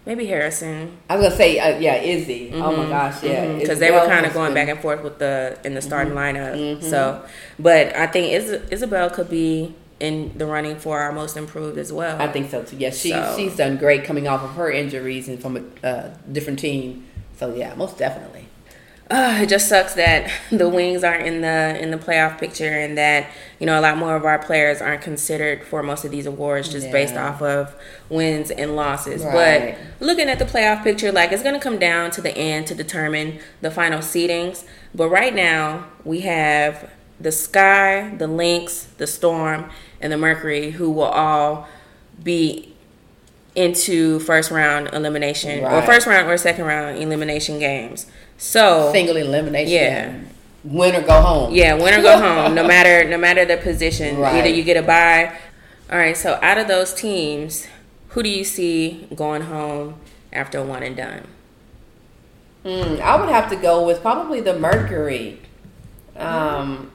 maybe 0.06 0.26
Harrison. 0.26 0.98
I 1.10 1.18
was 1.18 1.26
gonna 1.26 1.36
say, 1.36 1.60
uh, 1.60 1.78
yeah, 1.80 1.96
Izzy. 1.96 2.52
Oh 2.54 2.72
my 2.72 2.84
mm-hmm. 2.84 2.90
gosh, 2.90 3.24
yeah, 3.24 3.58
because 3.58 3.80
they 3.80 3.92
were 3.92 4.06
kind 4.06 4.26
of 4.26 4.34
going 4.34 4.54
back 4.54 4.70
and 4.70 4.80
forth 4.80 5.04
with 5.04 5.20
the 5.20 5.60
in 5.64 5.74
the 5.74 5.82
starting 5.82 6.14
Mm-hmm. 6.14 6.78
lineup. 6.78 6.84
So, 6.84 7.26
but 7.60 7.96
I 7.96 8.08
think 8.08 8.32
Is- 8.32 8.72
Isabelle 8.72 9.10
could 9.10 9.30
be 9.30 9.76
in 10.00 10.38
the 10.38 10.46
running 10.46 10.78
for 10.78 11.00
our 11.00 11.12
most 11.12 11.38
improved 11.38 11.78
as 11.78 11.92
well. 11.92 12.22
I 12.22 12.28
think 12.28 12.52
so 12.52 12.64
too. 12.64 12.78
Yes, 12.78 12.98
she 13.00 13.10
So- 13.12 13.34
she's 13.38 13.56
done 13.56 13.78
great 13.78 14.04
coming 14.04 14.28
off 14.28 14.44
of 14.44 14.52
her 14.52 14.72
injuries 14.72 15.28
and 15.28 15.42
from 15.42 15.72
a 15.84 15.88
uh, 15.88 16.10
different 16.32 16.60
team. 16.60 17.06
So 17.38 17.54
yeah, 17.54 17.74
most 17.76 17.98
definitely. 17.98 18.48
Uh, 19.10 19.40
it 19.42 19.48
just 19.48 19.70
sucks 19.70 19.94
that 19.94 20.30
the 20.52 20.68
Wings 20.68 21.02
aren't 21.02 21.26
in 21.26 21.40
the 21.42 21.82
in 21.82 21.92
the 21.92 21.98
playoff 21.98 22.38
picture, 22.38 22.78
and 22.78 22.98
that 22.98 23.28
you 23.58 23.66
know 23.66 23.80
a 23.80 23.82
lot 23.82 23.98
more 23.98 24.18
of 24.18 24.26
our 24.26 24.38
players 24.38 24.82
aren't 24.82 25.02
considered 25.02 25.64
for 25.64 25.82
most 25.82 26.04
of 26.04 26.12
these 26.12 26.26
awards 26.26 26.68
just 26.68 26.92
based 26.92 27.16
off 27.16 27.42
of 27.42 27.74
wins 28.10 28.52
and 28.52 28.76
losses. 28.76 29.24
Right. 29.24 29.78
But 30.00 30.06
looking 30.06 30.28
at 30.28 30.40
the 30.40 30.46
playoff 30.46 30.84
picture, 30.84 31.12
like 31.14 31.32
it's 31.32 31.42
going 31.44 31.56
to 31.56 31.62
come 31.62 31.80
down 31.80 32.12
to 32.12 32.22
the 32.22 32.38
end 32.38 32.68
to 32.68 32.76
determine 32.76 33.40
the 33.62 33.72
final 33.72 34.00
seedings. 34.00 34.66
But 34.94 35.08
right 35.08 35.34
now 35.34 35.86
we 36.04 36.22
have 36.22 36.90
the 37.20 37.32
Sky, 37.32 38.14
the 38.18 38.28
Lynx, 38.28 38.88
the 38.98 39.08
Storm, 39.08 39.70
and 40.02 40.12
the 40.14 40.18
Mercury, 40.18 40.72
who 40.72 40.90
will 40.90 41.04
all 41.04 41.68
be 42.24 42.74
into 43.56 44.20
first 44.20 44.52
round 44.52 44.88
elimination 44.94 45.64
or 45.66 45.82
first 45.82 46.06
round 46.06 46.30
or 46.30 46.38
second 46.38 46.66
round 46.66 46.98
elimination 47.00 47.58
games. 47.60 48.06
So 48.38 48.92
Single 48.92 49.18
elimination. 49.18 49.74
Yeah. 49.74 50.20
Win 50.64 50.96
or 50.96 51.02
go 51.02 51.22
home. 51.22 51.54
yeah, 51.56 51.74
win 51.74 51.94
or 51.94 52.02
go 52.02 52.18
home, 52.20 52.54
no 52.54 52.68
matter 52.68 53.08
no 53.08 53.18
matter 53.18 53.46
the 53.46 53.58
position. 53.58 54.18
Right. 54.18 54.36
Either 54.36 54.50
you 54.50 54.64
get 54.64 54.78
a 54.78 54.84
bye. 54.84 55.36
All 55.90 55.98
right, 55.98 56.18
so 56.18 56.38
out 56.42 56.58
of 56.58 56.68
those 56.68 56.94
teams, 56.94 57.66
who 58.10 58.22
do 58.22 58.28
you 58.30 58.44
see 58.44 59.08
going 59.16 59.44
home 59.44 59.96
after 60.34 60.62
one 60.62 60.84
and 60.84 60.98
done? 60.98 61.26
Mm, 62.66 63.00
I 63.00 63.16
would 63.20 63.30
have 63.30 63.50
to 63.52 63.56
go 63.56 63.86
with 63.86 64.02
probably 64.02 64.42
the 64.42 64.60
Mercury. 64.60 65.40
Um, 66.18 66.92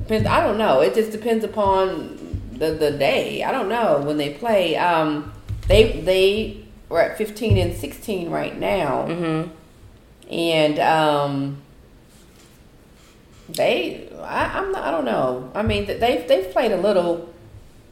depends, 0.00 0.26
I 0.28 0.40
don't 0.44 0.58
know. 0.58 0.80
It 0.80 0.94
just 0.94 1.10
depends 1.12 1.44
upon 1.44 2.18
the 2.58 2.70
the 2.72 2.90
day. 2.92 3.42
I 3.42 3.50
don't 3.52 3.68
know 3.68 4.00
when 4.00 4.16
they 4.16 4.34
play. 4.34 4.76
Um, 4.76 5.32
they 5.68 6.00
they 6.00 6.64
were 6.88 7.00
at 7.00 7.18
fifteen 7.18 7.56
and 7.58 7.74
sixteen 7.76 8.30
right 8.30 8.58
now, 8.58 9.06
Mm-hmm. 9.08 9.50
and 10.32 10.78
um, 10.78 11.62
they 13.48 14.08
I, 14.20 14.58
I'm 14.58 14.72
not, 14.72 14.82
I 14.84 14.90
don't 14.90 15.04
know. 15.04 15.50
I 15.54 15.62
mean 15.62 15.86
th- 15.86 16.00
they've 16.00 16.26
they've 16.28 16.50
played 16.50 16.72
a 16.72 16.76
little 16.80 17.32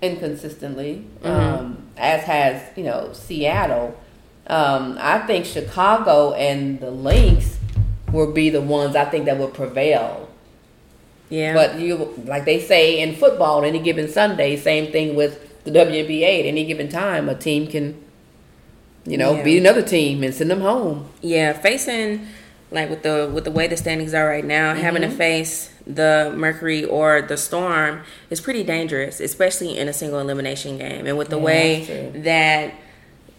inconsistently, 0.01 1.05
um, 1.23 1.83
as 1.97 2.23
has 2.25 2.63
you 2.77 2.85
know 2.85 3.11
Seattle. 3.13 3.99
Um, 4.47 4.99
I 5.01 5.21
think 5.21 5.45
Chicago 5.47 6.33
and 6.35 6.81
the 6.81 6.91
Lynx 6.91 7.59
will 8.13 8.33
be 8.33 8.51
the 8.51 8.61
ones 8.61 8.97
I 8.97 9.05
think 9.05 9.27
that 9.27 9.39
will 9.39 9.49
prevail. 9.49 10.29
Yeah. 11.33 11.55
But 11.55 11.81
you, 11.81 12.13
like 12.27 12.45
they 12.45 12.61
say 12.61 13.01
in 13.01 13.15
football, 13.17 13.65
any 13.65 13.79
given 13.79 14.07
Sunday, 14.09 14.55
same 14.57 14.93
thing 14.93 15.15
with 15.15 15.65
the 15.65 15.71
WNBA. 15.71 16.41
At 16.41 16.47
any 16.47 16.65
given 16.67 16.89
time, 16.91 17.29
a 17.31 17.35
team 17.35 17.67
can, 17.69 17.97
you 19.07 19.17
know, 19.17 19.37
Yeah. 19.37 19.43
beat 19.43 19.59
another 19.59 19.81
team 19.83 20.23
and 20.23 20.35
send 20.35 20.51
them 20.51 20.61
home. 20.61 21.09
Yeah, 21.23 21.55
facing 21.55 22.27
like 22.71 22.91
with 22.91 23.03
the 23.03 23.31
with 23.33 23.45
the 23.45 23.51
way 23.51 23.67
the 23.67 23.77
standings 23.79 24.13
are 24.13 24.27
right 24.27 24.45
now, 24.45 24.75
having 24.75 25.01
to 25.03 25.09
Mm-hmm. 25.09 25.17
face 25.17 25.71
the 25.87 26.33
Mercury 26.37 26.85
or 26.85 27.23
the 27.23 27.37
Storm 27.39 28.01
is 28.31 28.41
pretty 28.41 28.63
dangerous, 28.63 29.19
especially 29.19 29.77
in 29.79 29.89
a 29.89 29.93
single 29.95 30.21
elimination 30.21 30.77
game. 30.79 31.07
And 31.07 31.17
with 31.17 31.31
the 31.31 31.39
Yeah, 31.39 31.45
way 31.45 32.11
that 32.15 32.75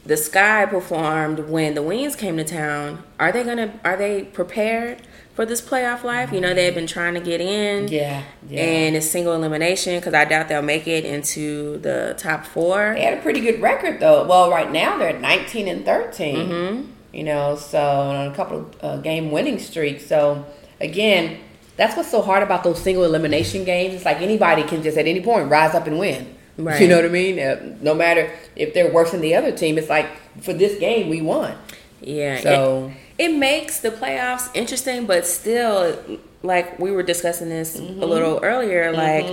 the 0.05 0.17
Sky 0.17 0.65
performed 0.65 1.39
when 1.47 1.75
the 1.75 1.83
Wings 1.83 2.15
came 2.15 2.37
to 2.37 2.43
town, 2.43 3.03
are 3.19 3.31
they 3.31 3.43
gonna 3.43 3.69
are 3.85 3.97
they 3.97 4.23
prepared 4.23 4.97
for 5.33 5.45
this 5.45 5.61
playoff 5.61 6.03
life? 6.03 6.31
You 6.31 6.41
know, 6.41 6.53
they've 6.53 6.73
been 6.73 6.87
trying 6.87 7.15
to 7.15 7.19
get 7.19 7.41
in. 7.41 7.87
Yeah, 7.87 8.23
yeah. 8.47 8.61
And 8.61 8.95
it's 8.95 9.09
single 9.09 9.33
elimination 9.33 9.99
because 9.99 10.13
I 10.13 10.25
doubt 10.25 10.47
they'll 10.47 10.61
make 10.61 10.87
it 10.87 11.05
into 11.05 11.77
the 11.79 12.15
top 12.17 12.45
four. 12.45 12.93
They 12.95 13.01
had 13.01 13.17
a 13.17 13.21
pretty 13.21 13.41
good 13.41 13.61
record 13.61 13.99
though. 13.99 14.25
Well, 14.27 14.49
right 14.49 14.71
now 14.71 14.97
they're 14.97 15.09
at 15.09 15.21
19 15.21 15.67
and 15.67 15.85
13. 15.85 16.35
Mm-hmm. 16.35 16.91
You 17.13 17.23
know, 17.23 17.55
so 17.55 17.79
on 17.79 18.31
a 18.31 18.35
couple 18.35 18.59
of 18.59 18.75
uh, 18.81 18.97
game 18.97 19.31
winning 19.31 19.59
streaks. 19.59 20.05
So 20.07 20.45
again, 20.79 21.39
that's 21.77 21.95
what's 21.95 22.09
so 22.09 22.21
hard 22.21 22.43
about 22.43 22.63
those 22.63 22.81
single 22.81 23.03
elimination 23.03 23.63
games. 23.63 23.93
It's 23.93 24.05
like 24.05 24.17
anybody 24.21 24.63
can 24.63 24.81
just 24.81 24.97
at 24.97 25.07
any 25.07 25.21
point 25.21 25.49
rise 25.49 25.75
up 25.75 25.87
and 25.87 25.99
win. 25.99 26.35
Right. 26.57 26.81
You 26.81 26.87
know 26.87 26.97
what 26.97 27.05
I 27.05 27.09
mean? 27.09 27.39
Uh, 27.39 27.75
no 27.81 27.95
matter 27.95 28.31
if 28.55 28.73
they're 28.73 28.91
worse 28.91 29.11
than 29.11 29.21
the 29.21 29.35
other 29.35 29.51
team, 29.51 29.77
it's 29.77 29.89
like 29.89 30.07
for 30.41 30.53
this 30.53 30.77
game 30.79 31.09
we 31.09 31.21
won. 31.21 31.55
Yeah. 32.01 32.39
So- 32.39 32.91
it, 32.91 33.02
it 33.17 33.29
makes 33.35 33.79
the 33.79 33.89
playoffs 33.91 34.49
interesting, 34.55 35.05
but 35.05 35.25
still, 35.25 35.95
like 36.41 36.79
we 36.79 36.91
were 36.91 37.03
discussing 37.03 37.49
this 37.49 37.77
Mm-hmm. 37.79 38.01
a 38.03 38.05
little 38.05 38.39
earlier, 38.43 38.91
like, 38.91 39.25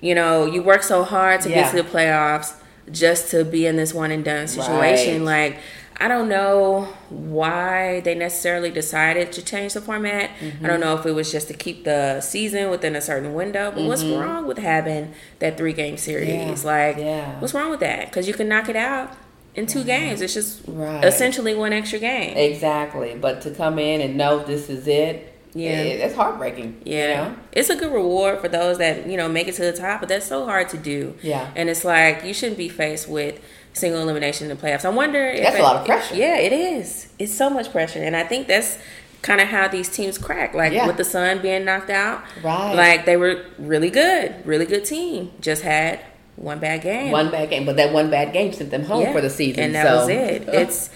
you 0.00 0.14
know, 0.14 0.46
you 0.46 0.62
work 0.62 0.82
so 0.82 1.04
hard 1.04 1.40
to 1.42 1.48
Yeah. 1.50 1.62
get 1.62 1.70
to 1.76 1.82
the 1.82 1.88
playoffs 1.88 2.54
just 2.90 3.30
to 3.30 3.44
be 3.44 3.66
in 3.66 3.76
this 3.76 3.94
one 3.94 4.10
and 4.10 4.24
done 4.24 4.48
situation. 4.48 5.24
Right. 5.24 5.52
Like, 5.52 5.58
I 5.98 6.08
don't 6.08 6.28
know 6.28 6.88
why 7.10 8.00
they 8.00 8.14
necessarily 8.16 8.70
decided 8.70 9.30
to 9.32 9.42
change 9.44 9.74
the 9.74 9.80
format. 9.80 10.30
I 10.62 10.66
don't 10.66 10.80
know 10.80 10.96
if 10.98 11.06
it 11.06 11.12
was 11.12 11.30
just 11.30 11.46
to 11.48 11.54
keep 11.54 11.84
the 11.84 12.20
season 12.20 12.70
within 12.70 12.96
a 12.96 13.00
certain 13.00 13.34
window, 13.34 13.70
but 13.70 13.84
what's 13.84 14.02
wrong 14.02 14.46
with 14.48 14.58
having 14.58 15.12
that 15.38 15.56
three 15.56 15.72
game 15.72 15.96
series? 15.96 16.28
Mm-hmm. 16.28 16.66
Yeah. 16.66 16.72
Like, 16.86 16.96
Yeah. 16.96 17.38
what's 17.40 17.54
wrong 17.54 17.70
with 17.70 17.80
that? 17.80 18.06
Because 18.06 18.26
you 18.26 18.34
can 18.34 18.48
knock 18.48 18.68
it 18.68 18.74
out 18.74 19.14
in 19.54 19.66
two 19.66 19.80
mm-hmm. 19.80 19.88
games. 19.88 20.20
It's 20.20 20.34
just 20.34 20.60
Right. 20.66 21.04
essentially 21.04 21.54
one 21.54 21.72
extra 21.72 21.98
game. 21.98 22.36
Exactly. 22.36 23.16
But 23.20 23.42
to 23.42 23.50
come 23.50 23.78
in 23.78 24.00
and 24.00 24.16
know 24.16 24.38
this 24.42 24.70
is 24.70 24.86
it, 24.88 25.34
Yeah. 25.54 25.70
it, 25.80 26.00
it's 26.00 26.14
heartbreaking. 26.14 26.80
you 26.84 26.96
Yeah. 26.96 27.14
know? 27.24 27.34
It's 27.52 27.68
a 27.70 27.76
good 27.76 27.92
reward 27.92 28.40
for 28.40 28.48
those 28.48 28.78
that, 28.78 29.06
you 29.06 29.16
know, 29.16 29.28
make 29.28 29.48
it 29.48 29.54
to 29.56 29.62
the 29.62 29.72
top, 29.72 30.00
but 30.00 30.08
that's 30.08 30.26
so 30.26 30.46
hard 30.46 30.68
to 30.70 30.78
do. 30.78 31.14
Yeah. 31.22 31.48
And 31.54 31.68
it's 31.68 31.84
like 31.84 32.24
you 32.24 32.32
shouldn't 32.32 32.58
be 32.58 32.68
faced 32.68 33.08
with 33.08 33.40
single 33.74 34.00
elimination 34.00 34.50
in 34.50 34.56
the 34.56 34.62
playoffs. 34.62 34.84
I 34.84 34.90
wonder 34.90 35.22
if 35.28 35.42
That's 35.42 35.58
a 35.58 35.62
lot 35.62 35.76
of 35.76 35.86
pressure. 35.86 36.14
Yeah, 36.14 36.36
it 36.38 36.52
is. 36.52 37.08
It's 37.18 37.34
so 37.34 37.48
much 37.50 37.70
pressure. 37.72 38.02
And 38.02 38.16
I 38.16 38.22
think 38.22 38.46
that's 38.46 38.78
kind 39.22 39.40
of 39.40 39.48
how 39.48 39.68
these 39.68 39.88
teams 39.88 40.18
crack. 40.18 40.52
Like 40.54 40.72
Yeah. 40.72 40.86
with 40.86 40.96
the 40.96 41.04
Sun 41.04 41.40
being 41.42 41.64
knocked 41.64 41.90
out. 41.90 42.22
Right. 42.42 42.74
Like 42.74 43.04
they 43.06 43.16
were 43.16 43.42
really 43.58 43.90
good, 43.90 44.34
really 44.46 44.66
good 44.66 44.84
team. 44.84 45.30
Just 45.40 45.62
had 45.62 46.00
one 46.36 46.58
bad 46.58 46.82
game. 46.82 47.10
One 47.12 47.30
bad 47.30 47.50
game, 47.50 47.64
but 47.66 47.76
that 47.76 47.92
one 47.92 48.10
bad 48.10 48.32
game 48.32 48.52
sent 48.52 48.70
them 48.70 48.84
home 48.84 49.02
Yeah. 49.02 49.12
for 49.12 49.20
the 49.20 49.30
season. 49.30 49.62
And 49.64 49.74
that 49.74 49.86
so. 49.86 49.96
was 49.98 50.08
it. 50.08 50.48
It's 50.48 50.90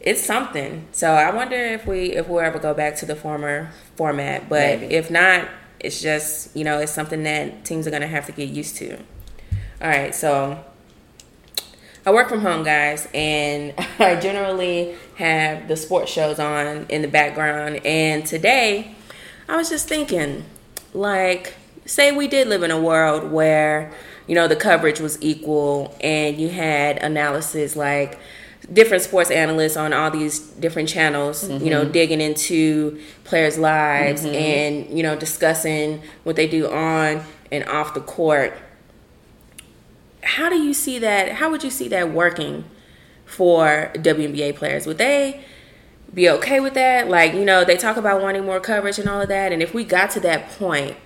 it's 0.00 0.22
something. 0.22 0.86
So 0.92 1.10
I 1.12 1.30
wonder 1.34 1.56
if 1.56 1.86
we 1.86 2.12
if 2.12 2.28
we'll 2.28 2.40
ever 2.40 2.58
go 2.58 2.72
back 2.74 2.96
to 2.96 3.06
the 3.06 3.16
former 3.16 3.70
format. 3.96 4.48
But 4.48 4.80
Maybe. 4.80 4.94
if 4.94 5.10
not, 5.10 5.48
it's 5.80 6.00
just 6.00 6.56
you 6.56 6.64
know 6.64 6.78
it's 6.78 6.92
something 6.92 7.22
that 7.24 7.64
teams 7.64 7.86
are 7.86 7.90
gonna 7.90 8.06
have 8.06 8.26
to 8.26 8.32
get 8.32 8.48
used 8.48 8.76
to. 8.76 8.96
All 8.96 9.88
right, 9.88 10.14
so 10.14 10.62
I 12.06 12.12
work 12.12 12.28
from 12.28 12.40
home, 12.40 12.64
guys, 12.64 13.08
and 13.12 13.74
I 13.98 14.16
generally 14.16 14.94
have 15.16 15.68
the 15.68 15.76
sports 15.76 16.10
shows 16.10 16.38
on 16.38 16.86
in 16.88 17.02
the 17.02 17.08
background. 17.08 17.84
And 17.84 18.24
today, 18.24 18.94
I 19.48 19.56
was 19.56 19.68
just 19.68 19.88
thinking, 19.88 20.44
like, 20.94 21.54
say 21.84 22.12
we 22.12 22.26
did 22.28 22.48
live 22.48 22.62
in 22.62 22.70
a 22.70 22.80
world 22.80 23.30
where, 23.30 23.92
you 24.30 24.36
know, 24.36 24.46
the 24.46 24.54
coverage 24.54 25.00
was 25.00 25.20
equal 25.20 25.92
and 26.00 26.38
you 26.38 26.48
had 26.48 26.98
analysis 26.98 27.74
like 27.74 28.20
different 28.72 29.02
sports 29.02 29.28
analysts 29.28 29.76
on 29.76 29.92
all 29.92 30.08
these 30.08 30.38
different 30.38 30.88
channels, 30.88 31.48
mm-hmm. 31.48 31.64
you 31.64 31.68
know, 31.68 31.82
mm-hmm. 31.82 31.90
digging 31.90 32.20
into 32.20 33.00
players' 33.24 33.58
lives 33.58 34.22
mm-hmm. 34.22 34.32
and, 34.36 34.96
you 34.96 35.02
know, 35.02 35.16
discussing 35.16 36.00
what 36.22 36.36
they 36.36 36.46
do 36.46 36.70
on 36.70 37.24
and 37.50 37.64
off 37.64 37.92
the 37.92 38.00
court. 38.00 38.56
How 40.22 40.48
do 40.48 40.62
you 40.62 40.74
see 40.74 41.00
that? 41.00 41.32
How 41.32 41.50
would 41.50 41.64
you 41.64 41.70
see 41.70 41.88
that 41.88 42.12
working 42.12 42.66
for 43.26 43.90
WNBA 43.96 44.54
players? 44.54 44.86
Would 44.86 44.98
they 44.98 45.42
be 46.14 46.30
okay 46.30 46.60
with 46.60 46.74
that? 46.74 47.08
Like, 47.08 47.34
you 47.34 47.44
know, 47.44 47.64
they 47.64 47.76
talk 47.76 47.96
about 47.96 48.22
wanting 48.22 48.44
more 48.44 48.60
coverage 48.60 49.00
and 49.00 49.08
all 49.08 49.20
of 49.20 49.28
that. 49.28 49.50
And 49.50 49.60
if 49.60 49.74
we 49.74 49.82
got 49.82 50.08
to 50.12 50.20
that 50.20 50.50
point, 50.50 50.96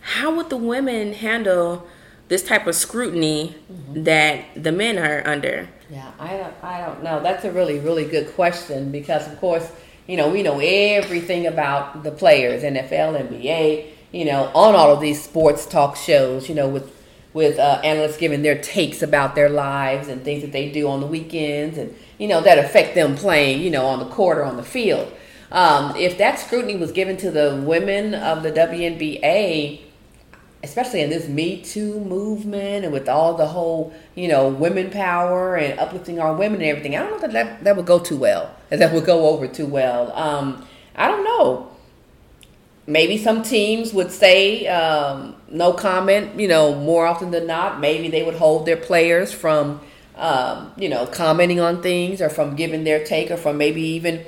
how 0.00 0.34
would 0.34 0.48
the 0.48 0.56
women 0.56 1.12
handle 1.12 1.86
this 2.30 2.44
type 2.44 2.68
of 2.68 2.76
scrutiny 2.76 3.56
mm-hmm. 3.70 4.04
that 4.04 4.44
the 4.54 4.70
men 4.70 4.98
are 4.98 5.26
under? 5.26 5.68
Yeah, 5.90 6.10
I 6.18 6.36
don't, 6.36 6.54
I 6.62 6.86
don't 6.86 7.02
know. 7.02 7.20
That's 7.20 7.44
a 7.44 7.50
really, 7.50 7.80
really 7.80 8.04
good 8.04 8.32
question 8.34 8.92
because, 8.92 9.26
of 9.26 9.38
course, 9.40 9.70
you 10.06 10.16
know, 10.16 10.30
we 10.30 10.44
know 10.44 10.60
everything 10.60 11.48
about 11.48 12.04
the 12.04 12.12
players, 12.12 12.62
NFL, 12.62 13.28
NBA, 13.28 13.90
you 14.12 14.24
know, 14.24 14.44
on 14.54 14.76
all 14.76 14.92
of 14.92 15.00
these 15.00 15.20
sports 15.20 15.66
talk 15.66 15.96
shows, 15.96 16.48
you 16.48 16.54
know, 16.54 16.68
with 16.68 16.96
with 17.32 17.58
uh, 17.58 17.80
analysts 17.84 18.16
giving 18.16 18.42
their 18.42 18.60
takes 18.60 19.02
about 19.02 19.34
their 19.34 19.48
lives 19.48 20.08
and 20.08 20.24
things 20.24 20.42
that 20.42 20.52
they 20.52 20.70
do 20.70 20.88
on 20.88 21.00
the 21.00 21.06
weekends 21.06 21.78
and, 21.78 21.94
you 22.18 22.26
know, 22.26 22.40
that 22.40 22.58
affect 22.58 22.96
them 22.96 23.14
playing, 23.14 23.60
you 23.60 23.70
know, 23.70 23.86
on 23.86 24.00
the 24.00 24.06
court 24.06 24.38
or 24.38 24.44
on 24.44 24.56
the 24.56 24.64
field. 24.64 25.12
Um, 25.52 25.94
if 25.94 26.18
that 26.18 26.40
scrutiny 26.40 26.76
was 26.76 26.90
given 26.90 27.16
to 27.18 27.30
the 27.30 27.62
women 27.64 28.14
of 28.14 28.42
the 28.42 28.50
WNBA, 28.50 29.80
especially 30.62 31.00
in 31.00 31.10
this 31.10 31.28
Me 31.28 31.62
Too 31.62 32.00
movement 32.00 32.84
and 32.84 32.92
with 32.92 33.08
all 33.08 33.34
the 33.34 33.46
whole, 33.46 33.92
you 34.14 34.28
know, 34.28 34.48
women 34.48 34.90
power 34.90 35.56
and 35.56 35.78
uplifting 35.78 36.18
our 36.20 36.34
women 36.34 36.60
and 36.60 36.68
everything, 36.70 36.96
I 36.96 37.00
don't 37.00 37.12
know 37.12 37.18
that 37.20 37.32
that, 37.32 37.64
that 37.64 37.76
would 37.76 37.86
go 37.86 37.98
too 37.98 38.16
well, 38.16 38.54
that 38.68 38.92
would 38.92 39.04
go 39.04 39.28
over 39.28 39.46
too 39.48 39.66
well. 39.66 40.12
Um, 40.12 40.66
I 40.94 41.08
don't 41.08 41.24
know. 41.24 41.68
Maybe 42.86 43.16
some 43.18 43.42
teams 43.42 43.94
would 43.94 44.10
say 44.10 44.66
um, 44.66 45.36
no 45.48 45.72
comment, 45.72 46.38
you 46.38 46.48
know, 46.48 46.74
more 46.74 47.06
often 47.06 47.30
than 47.30 47.46
not. 47.46 47.80
Maybe 47.80 48.08
they 48.08 48.22
would 48.22 48.34
hold 48.34 48.66
their 48.66 48.76
players 48.76 49.32
from, 49.32 49.80
um, 50.16 50.72
you 50.76 50.88
know, 50.88 51.06
commenting 51.06 51.60
on 51.60 51.82
things 51.82 52.20
or 52.20 52.28
from 52.28 52.56
giving 52.56 52.84
their 52.84 53.04
take 53.04 53.30
or 53.30 53.36
from 53.36 53.58
maybe 53.58 53.80
even 53.80 54.24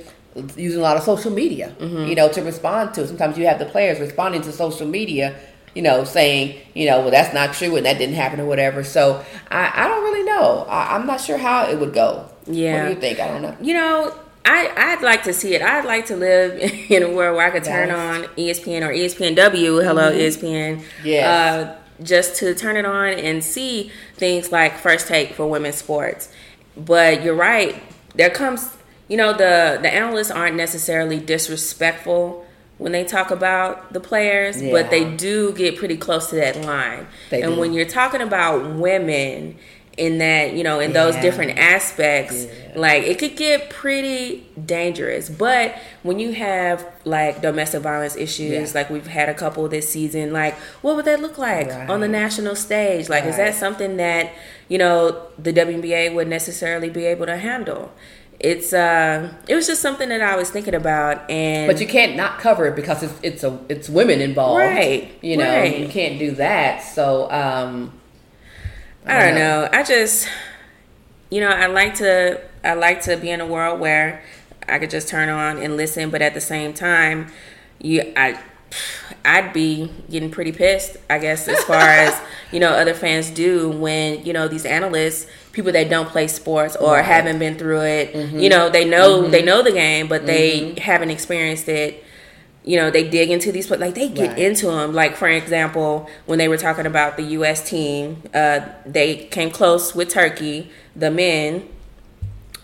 using 0.56 0.78
a 0.78 0.82
lot 0.82 0.96
of 0.96 1.02
social 1.02 1.30
media, 1.30 1.74
mm-hmm. 1.78 2.06
you 2.06 2.14
know, 2.14 2.30
to 2.30 2.42
respond 2.42 2.94
to. 2.94 3.06
Sometimes 3.06 3.36
you 3.36 3.46
have 3.46 3.58
the 3.58 3.66
players 3.66 3.98
responding 3.98 4.42
to 4.42 4.52
social 4.52 4.86
media 4.86 5.38
you 5.74 5.82
know, 5.82 6.04
saying, 6.04 6.60
you 6.74 6.86
know, 6.86 7.00
well, 7.00 7.10
that's 7.10 7.32
not 7.32 7.54
true 7.54 7.76
and 7.76 7.86
that 7.86 7.98
didn't 7.98 8.14
happen 8.14 8.40
or 8.40 8.46
whatever. 8.46 8.84
So 8.84 9.24
I, 9.50 9.72
I 9.74 9.88
don't 9.88 10.02
really 10.02 10.24
know. 10.24 10.66
I, 10.68 10.96
am 10.96 11.06
not 11.06 11.20
sure 11.20 11.38
how 11.38 11.68
it 11.68 11.78
would 11.78 11.94
go. 11.94 12.28
Yeah. 12.46 12.82
What 12.82 12.88
do 12.88 12.94
you 12.94 13.00
think? 13.00 13.20
I 13.20 13.28
don't 13.28 13.42
know. 13.42 13.56
You 13.60 13.74
know, 13.74 14.14
I, 14.44 14.70
I'd 14.76 15.02
like 15.02 15.22
to 15.24 15.32
see 15.32 15.54
it. 15.54 15.62
I'd 15.62 15.84
like 15.84 16.06
to 16.06 16.16
live 16.16 16.58
in 16.90 17.02
a 17.02 17.10
world 17.10 17.36
where 17.36 17.46
I 17.46 17.50
could 17.50 17.64
turn 17.64 17.90
on 17.90 18.24
ESPN 18.36 18.82
or 18.82 18.92
ESPNW, 18.92 19.84
hello, 19.84 20.10
mm-hmm. 20.12 20.18
ESPN. 20.18 20.84
Yeah. 21.04 21.76
Uh, 21.78 21.78
just 22.02 22.36
to 22.36 22.54
turn 22.54 22.76
it 22.76 22.84
on 22.84 23.12
and 23.12 23.44
see 23.44 23.92
things 24.16 24.50
like 24.50 24.78
First 24.78 25.06
Take 25.06 25.34
for 25.34 25.46
women's 25.46 25.76
sports. 25.76 26.32
But 26.76 27.22
you're 27.22 27.34
right. 27.34 27.80
There 28.14 28.30
comes, 28.30 28.76
you 29.08 29.16
know, 29.16 29.32
the, 29.32 29.78
the 29.80 29.92
analysts 29.92 30.30
aren't 30.30 30.56
necessarily 30.56 31.20
disrespectful 31.20 32.44
when 32.82 32.92
they 32.92 33.04
talk 33.04 33.30
about 33.30 33.92
the 33.92 34.00
players, 34.00 34.60
yeah. 34.60 34.72
but 34.72 34.90
they 34.90 35.04
do 35.16 35.52
get 35.52 35.76
pretty 35.76 35.96
close 35.96 36.30
to 36.30 36.36
that 36.36 36.64
line. 36.64 37.06
They 37.30 37.42
and 37.42 37.54
do. 37.54 37.60
when 37.60 37.72
you're 37.72 37.86
talking 37.86 38.20
about 38.20 38.74
women 38.74 39.56
in 39.96 40.18
that, 40.18 40.54
you 40.54 40.64
know, 40.64 40.80
in 40.80 40.90
yeah. 40.90 41.04
those 41.04 41.16
different 41.16 41.58
aspects, 41.58 42.46
yeah. 42.46 42.72
like 42.76 43.04
it 43.04 43.18
could 43.18 43.36
get 43.36 43.70
pretty 43.70 44.46
dangerous. 44.64 45.28
But 45.28 45.76
when 46.02 46.18
you 46.18 46.32
have 46.32 46.86
like 47.04 47.42
domestic 47.42 47.82
violence 47.82 48.16
issues, 48.16 48.74
like 48.74 48.90
we've 48.90 49.06
had 49.06 49.28
a 49.28 49.34
couple 49.34 49.68
this 49.68 49.88
season, 49.88 50.32
like 50.32 50.54
what 50.80 50.96
would 50.96 51.04
that 51.04 51.20
look 51.20 51.38
like 51.38 51.68
right. 51.68 51.90
on 51.90 52.00
the 52.00 52.08
national 52.08 52.56
stage? 52.56 53.08
Like, 53.08 53.24
right. 53.24 53.30
is 53.30 53.36
that 53.36 53.54
something 53.54 53.98
that, 53.98 54.32
you 54.68 54.78
know, 54.78 55.28
the 55.38 55.52
WNBA 55.52 56.14
would 56.14 56.28
necessarily 56.28 56.88
be 56.88 57.04
able 57.04 57.26
to 57.26 57.36
handle? 57.36 57.92
It's 58.42 58.72
uh 58.72 59.32
it 59.48 59.54
was 59.54 59.66
just 59.66 59.80
something 59.80 60.08
that 60.08 60.20
I 60.20 60.36
was 60.36 60.50
thinking 60.50 60.74
about 60.74 61.30
and 61.30 61.70
But 61.70 61.80
you 61.80 61.86
can't 61.86 62.16
not 62.16 62.40
cover 62.40 62.66
it 62.66 62.76
because 62.76 63.02
it's 63.02 63.14
it's 63.22 63.44
a 63.44 63.58
it's 63.68 63.88
women 63.88 64.20
involved. 64.20 64.58
Right. 64.58 65.12
You 65.22 65.36
know, 65.36 65.48
right. 65.48 65.78
you 65.78 65.88
can't 65.88 66.18
do 66.18 66.32
that. 66.32 66.82
So 66.82 67.30
um 67.30 67.92
I 69.06 69.20
don't 69.20 69.34
know. 69.36 69.68
I 69.72 69.82
just 69.82 70.28
you 71.30 71.40
know, 71.40 71.48
I 71.48 71.66
like 71.66 71.94
to 71.96 72.40
I 72.64 72.74
like 72.74 73.02
to 73.02 73.16
be 73.16 73.30
in 73.30 73.40
a 73.40 73.46
world 73.46 73.80
where 73.80 74.22
I 74.68 74.78
could 74.78 74.90
just 74.90 75.08
turn 75.08 75.28
on 75.28 75.58
and 75.58 75.76
listen, 75.76 76.10
but 76.10 76.20
at 76.20 76.34
the 76.34 76.40
same 76.40 76.74
time, 76.74 77.32
you 77.80 78.12
I 78.16 78.38
I'd 79.24 79.52
be 79.52 79.90
getting 80.10 80.30
pretty 80.30 80.52
pissed, 80.52 80.96
I 81.08 81.18
guess, 81.18 81.46
as 81.48 81.62
far 81.64 81.80
as 81.80 82.20
you 82.52 82.60
know 82.60 82.70
other 82.70 82.94
fans 82.94 83.30
do 83.30 83.70
when 83.70 84.24
you 84.24 84.32
know 84.32 84.48
these 84.48 84.66
analysts, 84.66 85.26
people 85.52 85.72
that 85.72 85.88
don't 85.90 86.08
play 86.08 86.26
sports 86.26 86.76
or 86.76 86.94
right. 86.94 87.04
haven't 87.04 87.38
been 87.38 87.56
through 87.56 87.82
it, 87.82 88.12
mm-hmm. 88.12 88.38
you 88.38 88.48
know, 88.48 88.70
they 88.70 88.84
know 88.84 89.22
mm-hmm. 89.22 89.30
they 89.30 89.42
know 89.42 89.62
the 89.62 89.72
game, 89.72 90.08
but 90.08 90.26
they 90.26 90.60
mm-hmm. 90.60 90.76
haven't 90.78 91.10
experienced 91.10 91.68
it. 91.68 92.04
You 92.64 92.76
know, 92.76 92.90
they 92.90 93.08
dig 93.08 93.30
into 93.30 93.50
these, 93.50 93.68
but 93.68 93.80
like 93.80 93.94
they 93.94 94.08
get 94.08 94.30
right. 94.30 94.38
into 94.38 94.66
them. 94.66 94.92
Like 94.92 95.16
for 95.16 95.28
example, 95.28 96.08
when 96.26 96.38
they 96.38 96.48
were 96.48 96.56
talking 96.56 96.86
about 96.86 97.16
the 97.16 97.24
U.S. 97.24 97.68
team, 97.68 98.22
uh, 98.32 98.60
they 98.86 99.24
came 99.26 99.50
close 99.50 99.94
with 99.94 100.08
Turkey, 100.08 100.70
the 100.94 101.10
men, 101.10 101.68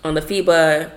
on 0.04 0.14
the 0.14 0.20
FIBA 0.20 0.92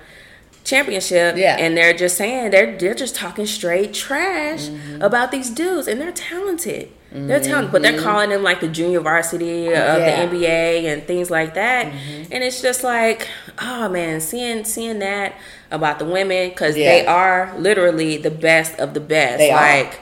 championship 0.63 1.37
yeah. 1.37 1.55
and 1.57 1.75
they're 1.75 1.93
just 1.93 2.15
saying 2.15 2.51
they're 2.51 2.77
they're 2.77 2.93
just 2.93 3.15
talking 3.15 3.47
straight 3.47 3.93
trash 3.93 4.67
mm-hmm. 4.67 5.01
about 5.01 5.31
these 5.31 5.49
dudes 5.49 5.87
and 5.87 5.99
they're 5.99 6.11
talented 6.11 6.91
mm-hmm. 7.11 7.27
they're 7.27 7.39
telling, 7.39 7.71
but 7.71 7.81
they're 7.81 7.93
mm-hmm. 7.93 8.03
calling 8.03 8.29
them 8.29 8.43
like 8.43 8.59
the 8.59 8.67
junior 8.67 8.99
varsity 8.99 9.67
of 9.67 9.73
yeah. 9.73 10.25
the 10.25 10.35
NBA 10.35 10.83
and 10.85 11.03
things 11.03 11.29
like 11.29 11.53
that 11.53 11.91
mm-hmm. 11.91 12.31
and 12.31 12.43
it's 12.43 12.61
just 12.61 12.83
like 12.83 13.27
oh 13.59 13.89
man 13.89 14.21
seeing 14.21 14.63
seeing 14.63 14.99
that 14.99 15.35
about 15.69 15.99
the 15.99 16.05
women 16.05 16.49
because 16.49 16.77
yeah. 16.77 16.89
they 16.89 17.05
are 17.05 17.55
literally 17.57 18.17
the 18.17 18.31
best 18.31 18.79
of 18.79 18.93
the 18.93 18.99
best 18.99 19.37
they 19.37 19.51
like 19.51 19.93
are. 19.93 19.99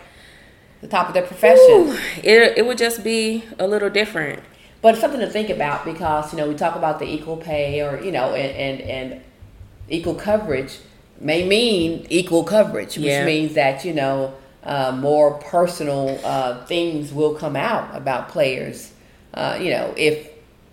the 0.82 0.88
top 0.88 1.08
of 1.08 1.14
their 1.14 1.26
profession 1.26 1.98
it, 2.24 2.58
it 2.58 2.66
would 2.66 2.78
just 2.78 3.04
be 3.04 3.44
a 3.58 3.68
little 3.68 3.90
different 3.90 4.42
but 4.82 4.94
it's 4.94 5.02
something 5.02 5.20
to 5.20 5.30
think 5.30 5.50
about 5.50 5.84
because 5.86 6.32
you 6.32 6.38
know 6.38 6.48
we 6.48 6.56
talk 6.56 6.76
about 6.76 7.00
the 7.00 7.06
equal 7.06 7.38
pay 7.38 7.82
or 7.82 8.02
you 8.02 8.12
know 8.12 8.34
and 8.34 8.82
and, 8.82 8.82
and 8.90 9.22
equal 9.90 10.16
coverage 10.16 10.80
may 11.20 11.48
mean 11.48 12.06
equal 12.10 12.44
coverage, 12.44 12.98
which 12.98 13.06
yeah. 13.06 13.26
means 13.26 13.54
that 13.54 13.84
you 13.86 13.94
know 13.94 14.34
uh, 14.64 14.92
more 14.92 15.34
personal 15.36 16.20
uh, 16.24 16.66
things 16.66 17.14
will 17.14 17.36
come 17.36 17.56
out 17.56 17.96
about 17.96 18.30
players. 18.30 18.92
Uh, 19.34 19.58
you 19.62 19.72
know, 19.72 19.94
if 19.96 20.30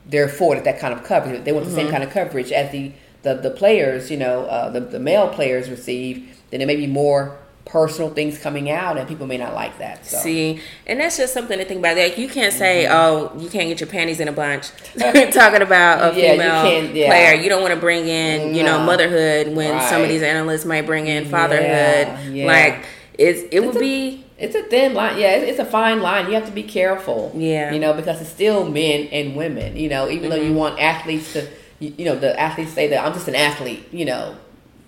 they're 0.06 0.24
afforded 0.24 0.64
that 0.64 0.78
kind 0.78 0.92
of 0.94 1.04
coverage, 1.04 1.44
they 1.44 1.52
want 1.52 1.64
the 1.64 1.70
mm-hmm. 1.70 1.80
same 1.80 1.90
kind 1.90 2.02
of 2.02 2.10
coverage 2.10 2.52
as 2.52 2.70
the 2.72 2.92
the, 3.22 3.34
the 3.34 3.50
players, 3.50 4.10
you 4.10 4.16
know, 4.16 4.44
uh, 4.46 4.70
the 4.70 4.80
the 4.80 5.00
male 5.00 5.28
players 5.28 5.68
receive, 5.68 6.40
then 6.50 6.58
there 6.58 6.66
may 6.66 6.76
be 6.76 6.86
more 6.86 7.38
personal 7.66 8.10
things 8.10 8.38
coming 8.38 8.70
out 8.70 8.96
and 8.96 9.08
people 9.08 9.26
may 9.26 9.36
not 9.36 9.52
like 9.52 9.76
that 9.78 10.06
so. 10.06 10.16
see 10.18 10.60
and 10.86 11.00
that's 11.00 11.16
just 11.16 11.34
something 11.34 11.58
to 11.58 11.64
think 11.64 11.80
about 11.80 11.96
like 11.96 12.16
you 12.16 12.28
can't 12.28 12.52
say 12.52 12.84
mm-hmm. 12.84 12.94
oh 12.94 13.40
you 13.40 13.50
can't 13.50 13.68
get 13.68 13.80
your 13.80 13.88
panties 13.88 14.20
in 14.20 14.28
a 14.28 14.32
bunch 14.32 14.70
talking 15.32 15.62
about 15.62 16.14
a 16.14 16.16
yeah, 16.16 16.30
female 16.30 16.84
you 16.84 16.94
yeah. 16.94 17.08
player 17.08 17.42
you 17.42 17.48
don't 17.48 17.62
want 17.62 17.74
to 17.74 17.80
bring 17.80 18.06
in 18.06 18.54
you 18.54 18.62
know 18.62 18.78
motherhood 18.78 19.48
when 19.56 19.72
right. 19.72 19.90
some 19.90 20.00
of 20.00 20.08
these 20.08 20.22
analysts 20.22 20.64
might 20.64 20.86
bring 20.86 21.08
in 21.08 21.24
fatherhood 21.24 22.32
yeah, 22.32 22.46
like 22.46 22.86
it's, 23.18 23.42
it 23.42 23.48
it's 23.52 23.66
would 23.66 23.76
a, 23.76 23.80
be 23.80 24.24
it's 24.38 24.54
a 24.54 24.62
thin 24.64 24.94
line 24.94 25.18
yeah 25.18 25.36
it's, 25.36 25.50
it's, 25.52 25.58
a 25.58 25.64
fine 25.64 26.00
line 26.00 26.26
you 26.26 26.34
have 26.34 26.46
to 26.46 26.52
be 26.52 26.62
careful 26.62 27.32
yeah 27.34 27.72
you 27.72 27.78
know 27.78 27.92
because 27.92 28.20
it's 28.20 28.30
still 28.30 28.68
men 28.68 29.08
and 29.08 29.36
women 29.36 29.76
you 29.76 29.88
know 29.88 30.08
even 30.08 30.22
mm-hmm. 30.22 30.30
though 30.30 30.36
you 30.36 30.50
mm-hmm. 30.50 30.58
want 30.58 30.78
athletes 30.78 31.32
to 31.32 31.48
you, 31.78 31.94
you 31.98 32.04
know 32.04 32.16
the 32.16 32.38
athletes 32.38 32.72
say 32.72 32.88
that 32.88 33.04
i'm 33.04 33.12
just 33.12 33.28
an 33.28 33.34
athlete 33.34 33.86
you 33.92 34.04
know 34.04 34.36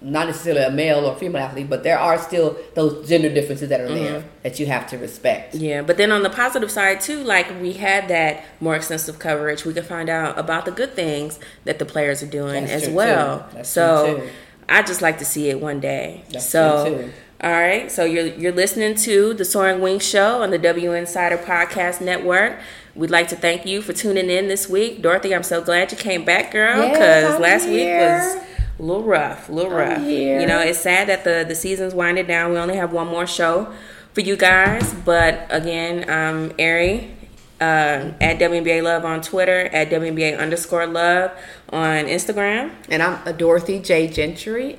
not 0.01 0.29
necessarily 0.29 0.63
a 0.63 0.71
male 0.71 1.05
or 1.05 1.17
female 1.17 1.43
athlete, 1.43 1.69
but 1.69 1.83
there 1.83 1.99
are 1.99 2.19
still 2.19 2.57
those 2.75 3.09
gender 3.09 3.33
differences 3.33 3.69
that 3.69 3.81
are 3.81 3.89
mm-hmm. 3.89 4.05
there 4.05 4.25
that 4.43 4.61
you 4.61 4.67
have 4.67 4.89
to 4.89 4.99
respect. 4.99 5.55
Yeah, 5.55 5.83
but 5.83 5.97
then 5.97 6.13
on 6.13 6.23
the 6.23 6.31
positive 6.31 6.71
side 6.71 7.01
too, 7.01 7.23
like 7.25 7.49
we 7.61 7.73
had 7.73 8.09
that 8.09 8.45
more 8.61 8.77
extensive 8.77 9.19
coverage, 9.19 9.65
we 9.65 9.75
could 9.75 9.87
find 9.87 10.09
out 10.09 10.39
about 10.39 10.67
the 10.67 10.71
good 10.71 10.95
things 10.95 11.41
that 11.65 11.79
the 11.79 11.85
players 11.85 12.23
are 12.23 12.29
doing 12.29 12.67
That's 12.67 12.85
as 12.85 12.91
well. 12.91 13.65
so 13.65 14.23
I 14.69 14.83
just 14.83 15.03
like 15.03 15.19
to 15.19 15.25
see 15.25 15.49
it 15.51 15.61
one 15.61 15.81
day. 15.81 16.23
That's 16.31 16.49
so 16.49 17.11
All 17.41 17.53
right, 17.53 17.89
so 17.91 18.05
you're 18.05 18.27
you're 18.27 18.53
listening 18.53 18.97
to 18.97 19.33
the 19.33 19.45
Soaring 19.45 19.81
Wing 19.81 20.01
Show 20.01 20.43
on 20.43 20.51
the 20.51 20.59
W 20.59 20.93
Insider 20.93 21.39
Podcast 21.39 22.01
Network. 22.01 22.59
We'd 22.97 23.13
like 23.13 23.29
to 23.29 23.37
thank 23.37 23.65
you 23.65 23.81
for 23.81 23.93
tuning 23.93 24.29
in 24.29 24.49
this 24.49 24.69
week, 24.69 25.03
Dorothy. 25.03 25.33
I'm 25.33 25.45
so 25.45 25.63
glad 25.63 25.93
you 25.93 25.99
came 25.99 26.25
back, 26.25 26.51
girl, 26.51 26.89
because 26.89 27.39
Yes, 27.39 27.41
last 27.41 27.67
I'm 27.67 27.73
week 27.73 27.87
was 27.87 28.45
a 28.81 28.83
little 28.83 29.05
rough, 29.05 29.49
a 29.49 29.53
little 29.53 29.71
rough. 29.71 30.01
You 30.05 30.47
know, 30.47 30.59
it's 30.59 30.81
sad 30.81 31.07
that 31.09 31.23
the 31.23 31.45
the 31.47 31.55
season's 31.55 31.95
winding 31.95 32.27
down. 32.27 32.51
We 32.51 32.59
only 32.59 32.75
have 32.75 32.93
one 32.93 33.07
more 33.07 33.27
show 33.27 33.73
for 34.15 34.21
you 34.21 34.37
guys, 34.37 34.93
but 35.05 35.47
again, 35.51 36.11
um, 36.11 36.53
Arie. 36.59 37.15
Uh, 37.61 38.15
at 38.21 38.39
WNBA 38.39 38.85
Love 38.85 39.05
on 39.05 39.21
Twitter, 39.21 39.63
at 39.73 39.91
WNBA 39.91 40.39
underscore 40.39 40.87
Love 40.87 41.33
on 41.71 42.05
Instagram. 42.05 42.71
And 42.89 43.03
I'm 43.03 43.27
a 43.27 43.33
Dorothy 43.33 43.81
J. 43.81 44.07
Gentry 44.07 44.79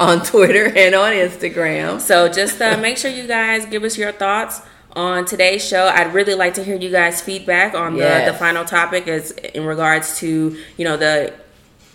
on 0.00 0.22
Twitter 0.24 0.66
and 0.76 0.94
on 0.96 1.12
Instagram. 1.12 2.00
So 2.00 2.28
just 2.28 2.60
uh, 2.60 2.76
make 2.78 2.96
sure 2.98 3.10
you 3.12 3.28
guys 3.28 3.66
give 3.66 3.84
us 3.84 3.96
your 3.96 4.10
thoughts 4.10 4.62
on 4.96 5.24
today's 5.24 5.64
show. 5.64 5.86
I'd 5.86 6.12
really 6.12 6.34
like 6.34 6.54
to 6.54 6.64
hear 6.64 6.74
you 6.76 6.90
guys' 6.90 7.20
feedback 7.20 7.74
on 7.74 7.92
the, 7.92 8.00
Yes. 8.00 8.32
the 8.32 8.36
final 8.36 8.64
topic 8.64 9.06
as 9.06 9.30
in 9.30 9.64
regards 9.64 10.18
to 10.18 10.56
you 10.76 10.84
know 10.84 10.96
the 10.96 11.32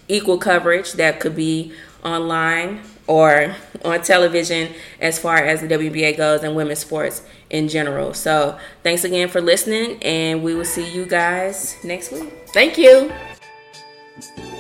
equal 0.07 0.37
coverage 0.37 0.93
that 0.93 1.19
could 1.19 1.35
be 1.35 1.73
online 2.05 2.79
or 3.07 3.55
on 3.83 4.01
television 4.01 4.71
as 5.01 5.19
far 5.19 5.37
as 5.37 5.61
the 5.61 5.67
WBA 5.67 6.15
goes 6.15 6.41
and 6.43 6.55
women's 6.55 6.79
sports 6.79 7.21
in 7.49 7.67
general. 7.67 8.13
So 8.13 8.57
thanks 8.83 9.03
again 9.03 9.27
for 9.29 9.41
listening, 9.41 10.01
and 10.03 10.41
we 10.43 10.55
will 10.55 10.65
see 10.65 10.89
you 10.91 11.05
guys 11.05 11.75
next 11.83 12.11
week. 12.11 12.31
Thank 12.53 12.77
you. 12.77 13.11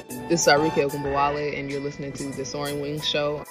This 0.07 0.41
is 0.41 0.47
Arike 0.47 0.87
Ogunbowale, 0.87 1.57
and 1.57 1.69
you're 1.69 1.81
listening 1.81 2.11
to 2.13 2.25
the 2.29 2.45
Soaring 2.45 2.79
Wings 2.79 3.07
Show. 3.07 3.43